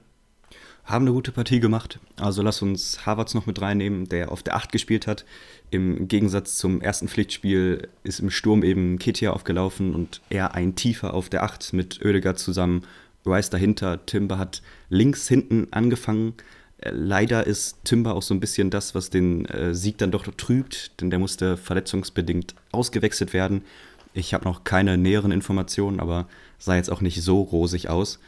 [0.90, 2.00] Haben eine gute Partie gemacht.
[2.16, 5.24] Also lass uns Havertz noch mit reinnehmen, der auf der 8 gespielt hat.
[5.70, 11.14] Im Gegensatz zum ersten Pflichtspiel ist im Sturm eben Ketia aufgelaufen und er ein Tiefer
[11.14, 12.82] auf der 8 mit Oedegaard zusammen.
[13.24, 16.34] Rice dahinter, Timber hat links hinten angefangen,
[16.82, 20.98] Leider ist Timber auch so ein bisschen das, was den äh, Sieg dann doch trübt,
[21.00, 23.62] denn der musste verletzungsbedingt ausgewechselt werden.
[24.14, 26.26] Ich habe noch keine näheren Informationen, aber
[26.58, 28.18] sah jetzt auch nicht so rosig aus.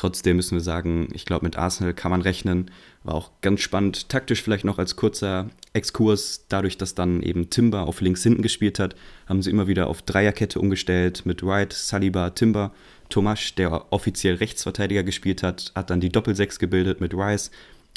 [0.00, 2.70] Trotzdem müssen wir sagen, ich glaube, mit Arsenal kann man rechnen.
[3.04, 6.46] War auch ganz spannend, taktisch vielleicht noch als kurzer Exkurs.
[6.48, 8.96] Dadurch, dass dann eben Timber auf links hinten gespielt hat,
[9.26, 12.72] haben sie immer wieder auf Dreierkette umgestellt mit Wright, Saliba, Timber.
[13.10, 17.50] Tomasch, der offiziell Rechtsverteidiger gespielt hat, hat dann die Doppelsechs gebildet mit Rice.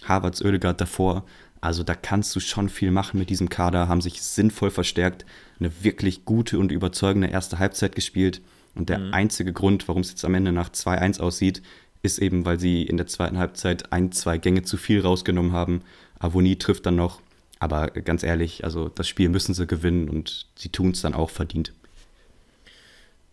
[0.04, 1.24] Harvards Oedegaard davor.
[1.62, 5.26] Also da kannst du schon viel machen mit diesem Kader, haben sich sinnvoll verstärkt,
[5.58, 8.42] eine wirklich gute und überzeugende erste Halbzeit gespielt.
[8.76, 9.14] Und der mhm.
[9.14, 11.62] einzige Grund, warum es jetzt am Ende nach 2-1 aussieht,
[12.04, 15.82] ist eben, weil sie in der zweiten Halbzeit ein, zwei Gänge zu viel rausgenommen haben.
[16.20, 17.22] Avonie trifft dann noch.
[17.60, 21.30] Aber ganz ehrlich, also das Spiel müssen sie gewinnen und sie tun es dann auch
[21.30, 21.72] verdient.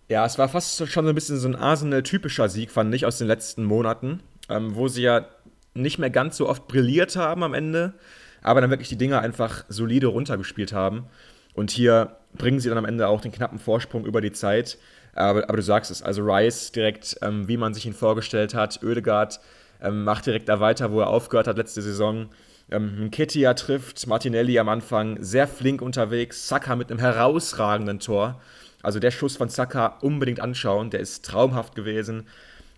[0.09, 3.19] Ja, es war fast schon so ein bisschen so ein Arsenal-typischer Sieg, fand ich, aus
[3.19, 5.27] den letzten Monaten, ähm, wo sie ja
[5.75, 7.95] nicht mehr ganz so oft brilliert haben am Ende,
[8.43, 11.07] aber dann wirklich die Dinger einfach solide runtergespielt haben.
[11.55, 14.79] Und hier bringen sie dann am Ende auch den knappen Vorsprung über die Zeit.
[15.15, 18.83] Aber, aber du sagst es, also Rice direkt, ähm, wie man sich ihn vorgestellt hat,
[18.83, 19.41] Oedegaard
[19.83, 22.29] ähm, macht direkt da weiter, wo er aufgehört hat letzte Saison.
[22.71, 28.41] Ähm, Ketia trifft, Martinelli am Anfang sehr flink unterwegs, Saka mit einem herausragenden Tor.
[28.83, 32.27] Also der Schuss von Saka unbedingt anschauen, der ist traumhaft gewesen.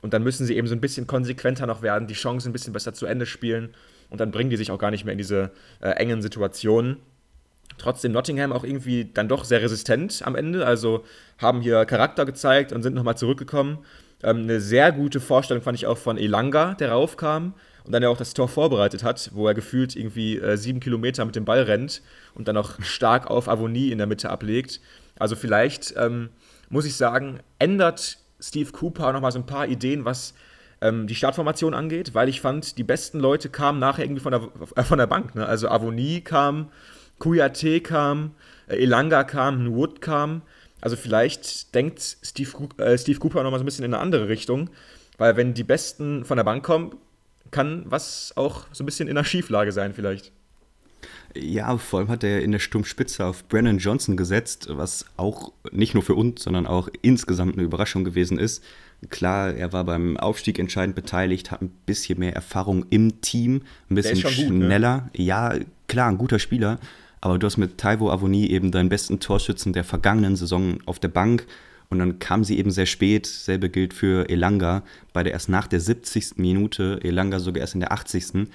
[0.01, 2.73] Und dann müssen sie eben so ein bisschen konsequenter noch werden, die Chancen ein bisschen
[2.73, 3.75] besser zu Ende spielen.
[4.11, 6.97] Und dann bringen die sich auch gar nicht mehr in diese äh, engen Situationen.
[7.79, 10.67] Trotzdem Nottingham auch irgendwie dann doch sehr resistent am Ende.
[10.67, 11.05] Also
[11.39, 13.79] haben hier Charakter gezeigt und sind nochmal zurückgekommen.
[14.23, 17.55] Ähm, eine sehr gute Vorstellung fand ich auch von Elanga, der raufkam
[17.85, 21.25] und dann ja auch das Tor vorbereitet hat, wo er gefühlt irgendwie äh, sieben Kilometer
[21.25, 22.03] mit dem Ball rennt
[22.35, 24.81] und dann auch stark auf Avonie in der Mitte ablegt.
[25.19, 26.31] Also vielleicht ähm,
[26.69, 30.35] muss ich sagen, ändert Steve Cooper nochmal so ein paar Ideen, was
[30.81, 34.49] ähm, die Startformation angeht, weil ich fand, die besten Leute kamen nachher irgendwie von der,
[34.77, 35.35] äh, von der Bank.
[35.35, 35.47] Ne?
[35.47, 36.71] Also Avonie kam,
[37.23, 38.33] Kuyate kam,
[38.67, 40.43] äh, Elanga kam, Wood kam.
[40.81, 44.71] Also vielleicht denkt Steve, äh, Steve Cooper nochmal so ein bisschen in eine andere Richtung,
[45.19, 46.97] weil wenn die Besten von der Bank kommen,
[47.53, 50.33] kann was auch so ein bisschen in einer Schieflage sein vielleicht.
[51.35, 55.95] Ja, vor allem hat er in der Sturmspitze auf Brennan Johnson gesetzt, was auch nicht
[55.95, 58.65] nur für uns, sondern auch insgesamt eine Überraschung gewesen ist.
[59.11, 63.95] Klar, er war beim Aufstieg entscheidend beteiligt, hat ein bisschen mehr Erfahrung im Team, ein
[63.95, 65.03] bisschen schneller.
[65.05, 65.25] Gut, ne?
[65.25, 65.55] Ja,
[65.89, 66.79] klar, ein guter Spieler,
[67.23, 71.09] aber du hast mit Taiwo Avoni eben deinen besten Torschützen der vergangenen Saison auf der
[71.09, 71.47] Bank
[71.89, 73.27] und dann kam sie eben sehr spät.
[73.27, 76.37] Selbe gilt für Elanga, beide erst nach der 70.
[76.37, 78.49] Minute, Elanga sogar erst in der 80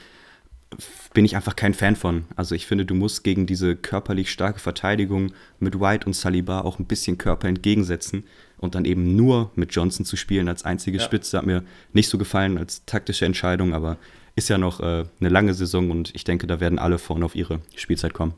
[1.13, 2.26] bin ich einfach kein Fan von.
[2.36, 6.78] Also ich finde, du musst gegen diese körperlich starke Verteidigung mit White und Saliba auch
[6.78, 8.26] ein bisschen Körper entgegensetzen
[8.57, 11.03] und dann eben nur mit Johnson zu spielen als einzige ja.
[11.03, 11.63] Spitze hat mir
[11.93, 13.97] nicht so gefallen als taktische Entscheidung, aber
[14.36, 17.34] ist ja noch äh, eine lange Saison und ich denke, da werden alle vorne auf
[17.34, 18.34] ihre Spielzeit kommen.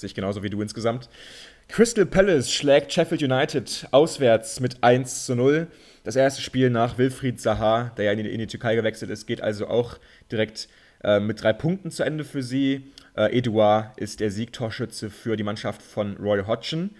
[0.00, 1.08] Sehe ich genauso wie du insgesamt.
[1.68, 5.68] Crystal Palace schlägt Sheffield United auswärts mit 1 zu 0.
[6.02, 9.26] Das erste Spiel nach Wilfried Zaha, der ja in die, in die Türkei gewechselt ist,
[9.26, 9.98] geht also auch
[10.32, 10.68] direkt
[11.04, 12.90] äh, mit drei Punkten zu Ende für sie.
[13.16, 16.90] Äh, Eduard ist der Siegtorschütze für die Mannschaft von Roy Hodgson.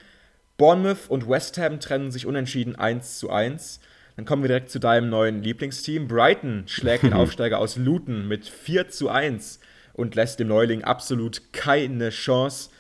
[0.57, 3.81] Bournemouth und West Ham trennen sich unentschieden 1 zu 1.
[4.17, 6.07] Dann kommen wir direkt zu deinem neuen Lieblingsteam.
[6.07, 9.61] Brighton schlägt den Aufsteiger aus Luton mit 4 zu 1
[9.95, 12.71] und lässt dem Neuling absolut keine Chance.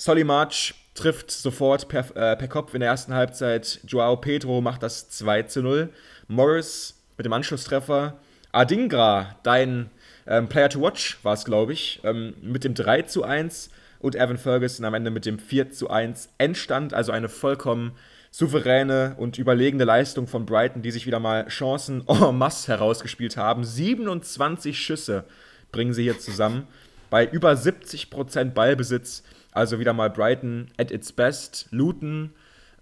[0.00, 3.80] Solly March trifft sofort per, äh, per Kopf in der ersten Halbzeit.
[3.86, 5.90] Joao Pedro macht das 2 zu 0.
[6.26, 8.16] Morris mit dem Anschlusstreffer.
[8.50, 9.90] Adingra, dein
[10.26, 14.14] ähm, Player to Watch war es, glaube ich, ähm, mit dem 3 zu 1 und
[14.16, 17.92] Evan Ferguson am Ende mit dem 4 zu 1 Endstand, also eine vollkommen
[18.30, 23.64] souveräne und überlegene Leistung von Brighton, die sich wieder mal Chancen en masse herausgespielt haben.
[23.64, 25.24] 27 Schüsse
[25.72, 26.66] bringen sie hier zusammen.
[27.10, 31.68] Bei über 70% Ballbesitz, also wieder mal Brighton at its best.
[31.70, 32.30] Luton,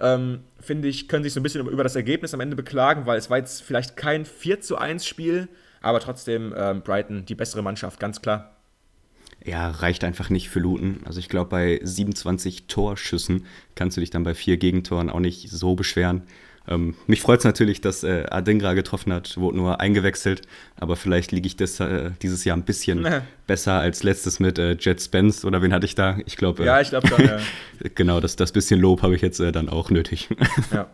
[0.01, 3.19] ähm, finde ich, können sich so ein bisschen über das Ergebnis am Ende beklagen, weil
[3.19, 5.49] es war jetzt vielleicht kein 4 zu 1 Spiel,
[5.81, 8.55] aber trotzdem ähm, Brighton die bessere Mannschaft, ganz klar.
[9.45, 11.01] Ja, reicht einfach nicht für Luton.
[11.05, 13.47] Also ich glaube, bei 27 Torschüssen
[13.77, 16.23] kannst du dich dann bei vier Gegentoren auch nicht so beschweren.
[16.69, 20.43] Ähm, mich freut es natürlich, dass äh, Adingra getroffen hat, wurde nur eingewechselt,
[20.77, 23.07] aber vielleicht liege ich das, äh, dieses Jahr ein bisschen
[23.47, 26.19] besser als letztes mit äh, Jet Spence oder wen hatte ich da?
[26.27, 26.63] Ich glaube.
[26.63, 27.39] Äh, ja, ich glaube schon, ja.
[27.95, 30.29] genau, das, das bisschen Lob habe ich jetzt äh, dann auch nötig.
[30.73, 30.87] ja.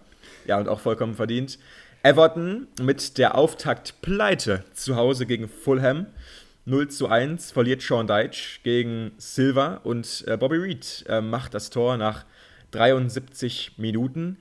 [0.46, 1.58] ja, und auch vollkommen verdient.
[2.02, 6.06] Everton mit der Auftaktpleite zu Hause gegen Fulham.
[6.66, 11.70] 0 zu 1 verliert Sean Deitch gegen Silva und äh, Bobby Reed äh, macht das
[11.70, 12.24] Tor nach
[12.70, 14.38] 73 Minuten.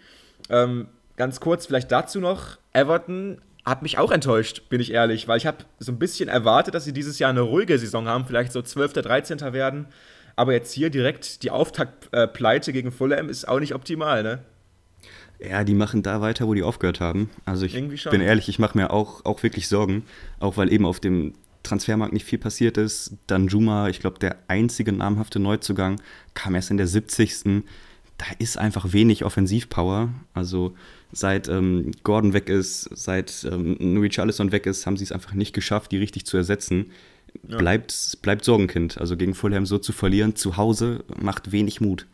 [0.49, 5.37] Ähm, ganz kurz vielleicht dazu noch, Everton hat mich auch enttäuscht, bin ich ehrlich, weil
[5.37, 8.51] ich habe so ein bisschen erwartet, dass sie dieses Jahr eine ruhige Saison haben, vielleicht
[8.51, 9.39] so 12., 13.
[9.53, 9.87] werden.
[10.35, 14.39] Aber jetzt hier direkt die Auftaktpleite gegen Fulham ist auch nicht optimal, ne?
[15.39, 17.29] Ja, die machen da weiter, wo die aufgehört haben.
[17.45, 20.05] Also ich bin ehrlich, ich mache mir auch, auch wirklich Sorgen,
[20.39, 21.33] auch weil eben auf dem
[21.63, 23.13] Transfermarkt nicht viel passiert ist.
[23.27, 26.01] Dann Juma, ich glaube, der einzige namhafte Neuzugang,
[26.33, 27.63] kam erst in der 70.
[28.23, 30.07] Da ist einfach wenig Offensivpower.
[30.33, 30.73] Also
[31.11, 35.33] seit ähm, Gordon weg ist, seit ähm, Nuri Charlison weg ist, haben sie es einfach
[35.33, 36.91] nicht geschafft, die richtig zu ersetzen.
[37.45, 37.57] Ja.
[37.57, 38.97] Bleibt, bleibt Sorgenkind.
[38.97, 42.05] Also gegen Fulham so zu verlieren, zu Hause, macht wenig Mut.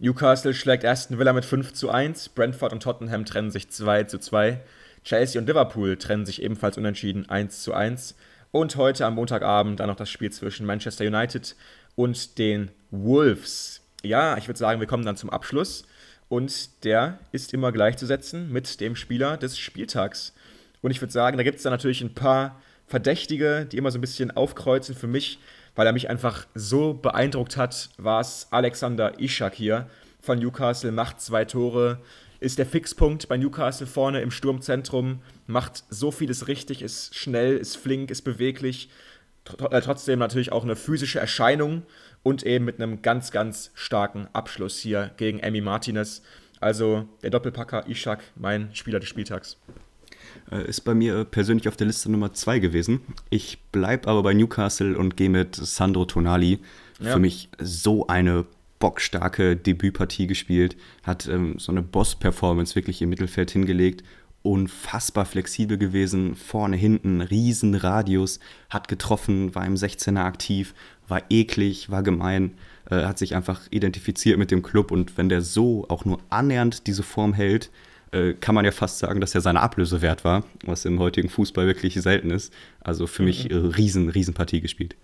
[0.00, 2.30] Newcastle schlägt Aston Villa mit 5 zu 1.
[2.30, 4.60] Brentford und Tottenham trennen sich 2 zu 2.
[5.04, 8.16] Chelsea und Liverpool trennen sich ebenfalls unentschieden 1 zu 1.
[8.50, 11.54] Und heute am Montagabend dann noch das Spiel zwischen Manchester United
[11.94, 13.85] und den Wolves.
[14.06, 15.84] Ja, ich würde sagen, wir kommen dann zum Abschluss.
[16.28, 20.34] Und der ist immer gleichzusetzen mit dem Spieler des Spieltags.
[20.82, 23.98] Und ich würde sagen, da gibt es dann natürlich ein paar Verdächtige, die immer so
[23.98, 25.38] ein bisschen aufkreuzen für mich,
[25.74, 29.88] weil er mich einfach so beeindruckt hat, war es Alexander Ishak hier
[30.20, 32.00] von Newcastle, macht zwei Tore,
[32.40, 37.76] ist der Fixpunkt bei Newcastle vorne im Sturmzentrum, macht so vieles richtig, ist schnell, ist
[37.76, 38.88] flink, ist beweglich,
[39.44, 41.82] tr äh, trotzdem natürlich auch eine physische Erscheinung
[42.26, 46.22] und eben mit einem ganz, ganz starken Abschluss hier gegen Emmy Martinez.
[46.58, 49.58] Also der Doppelpacker Ishak, mein Spieler des Spieltags.
[50.50, 53.00] Äh, ist bei mir persönlich auf der Liste Nummer 2 gewesen.
[53.30, 56.58] Ich bleibe aber bei Newcastle und gehe mit Sandro Tonali.
[56.98, 57.12] Ja.
[57.12, 58.44] Für mich so eine
[58.80, 64.02] bockstarke Debütpartie gespielt, hat ähm, so eine Boss-Performance wirklich im Mittelfeld hingelegt,
[64.46, 68.38] unfassbar flexibel gewesen, vorne, hinten, riesen Radius,
[68.70, 70.72] hat getroffen, war im 16er aktiv,
[71.08, 72.52] war eklig, war gemein,
[72.90, 76.86] äh, hat sich einfach identifiziert mit dem Club und wenn der so auch nur annähernd
[76.86, 77.70] diese Form hält,
[78.12, 81.28] äh, kann man ja fast sagen, dass er seine Ablöse wert war, was im heutigen
[81.28, 82.52] Fußball wirklich selten ist.
[82.80, 83.26] Also für mhm.
[83.28, 84.96] mich äh, riesen, riesen Partie gespielt.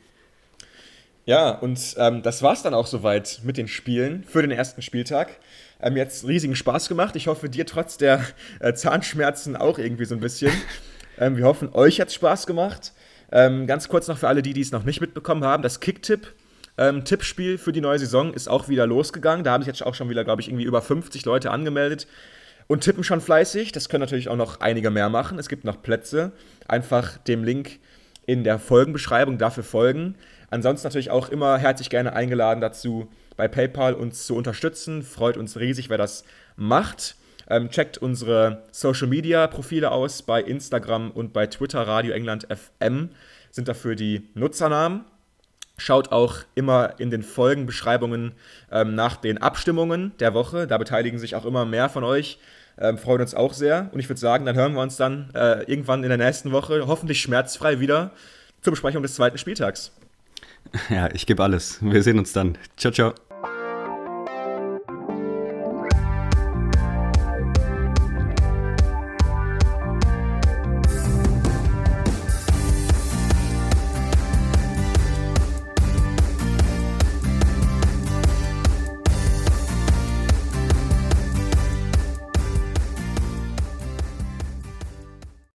[1.25, 4.83] Ja, und ähm, das war es dann auch soweit mit den Spielen für den ersten
[4.83, 5.39] Spieltag.
[5.81, 7.15] Ähm, jetzt riesigen Spaß gemacht.
[7.15, 8.25] Ich hoffe, dir trotz der
[8.61, 10.53] äh, Zahnschmerzen auch irgendwie so ein bisschen.
[11.19, 12.93] ähm, wir hoffen, euch hat es Spaß gemacht.
[13.33, 16.35] Ähm, ganz kurz noch für alle, die, die es noch nicht mitbekommen haben: Das Kicktipp.
[16.79, 19.45] Ähm, Tippspiel für die neue Saison ist auch wieder losgegangen.
[19.45, 22.07] Da haben sich jetzt auch schon wieder, glaube ich, irgendwie über 50 Leute angemeldet
[22.67, 23.73] und tippen schon fleißig.
[23.73, 25.39] Das können natürlich auch noch einige mehr machen.
[25.39, 26.33] Es gibt noch Plätze.
[26.67, 27.79] Einfach dem Link
[28.25, 30.15] in der Folgenbeschreibung dafür folgen.
[30.51, 35.03] Ansonsten natürlich auch immer herzlich gerne eingeladen dazu, bei PayPal uns zu unterstützen.
[35.03, 36.25] Freut uns riesig, wer das
[36.57, 37.17] macht.
[37.49, 43.11] Ähm, checkt unsere Social Media Profile aus bei Instagram und bei Twitter Radio England FM
[43.51, 45.05] sind dafür die Nutzernamen.
[45.79, 48.33] Schaut auch immer in den Folgenbeschreibungen
[48.71, 50.67] ähm, nach den Abstimmungen der Woche.
[50.67, 52.39] Da beteiligen sich auch immer mehr von euch.
[52.79, 53.91] Ähm, freut uns auch sehr.
[53.93, 56.87] Und ich würde sagen, dann hören wir uns dann äh, irgendwann in der nächsten Woche
[56.87, 58.13] hoffentlich schmerzfrei wieder
[58.61, 59.93] zur Besprechung des zweiten Spieltags.
[60.89, 61.79] Ja, ich gebe alles.
[61.83, 62.57] Wir sehen uns dann.
[62.77, 63.32] Ciao, ciao.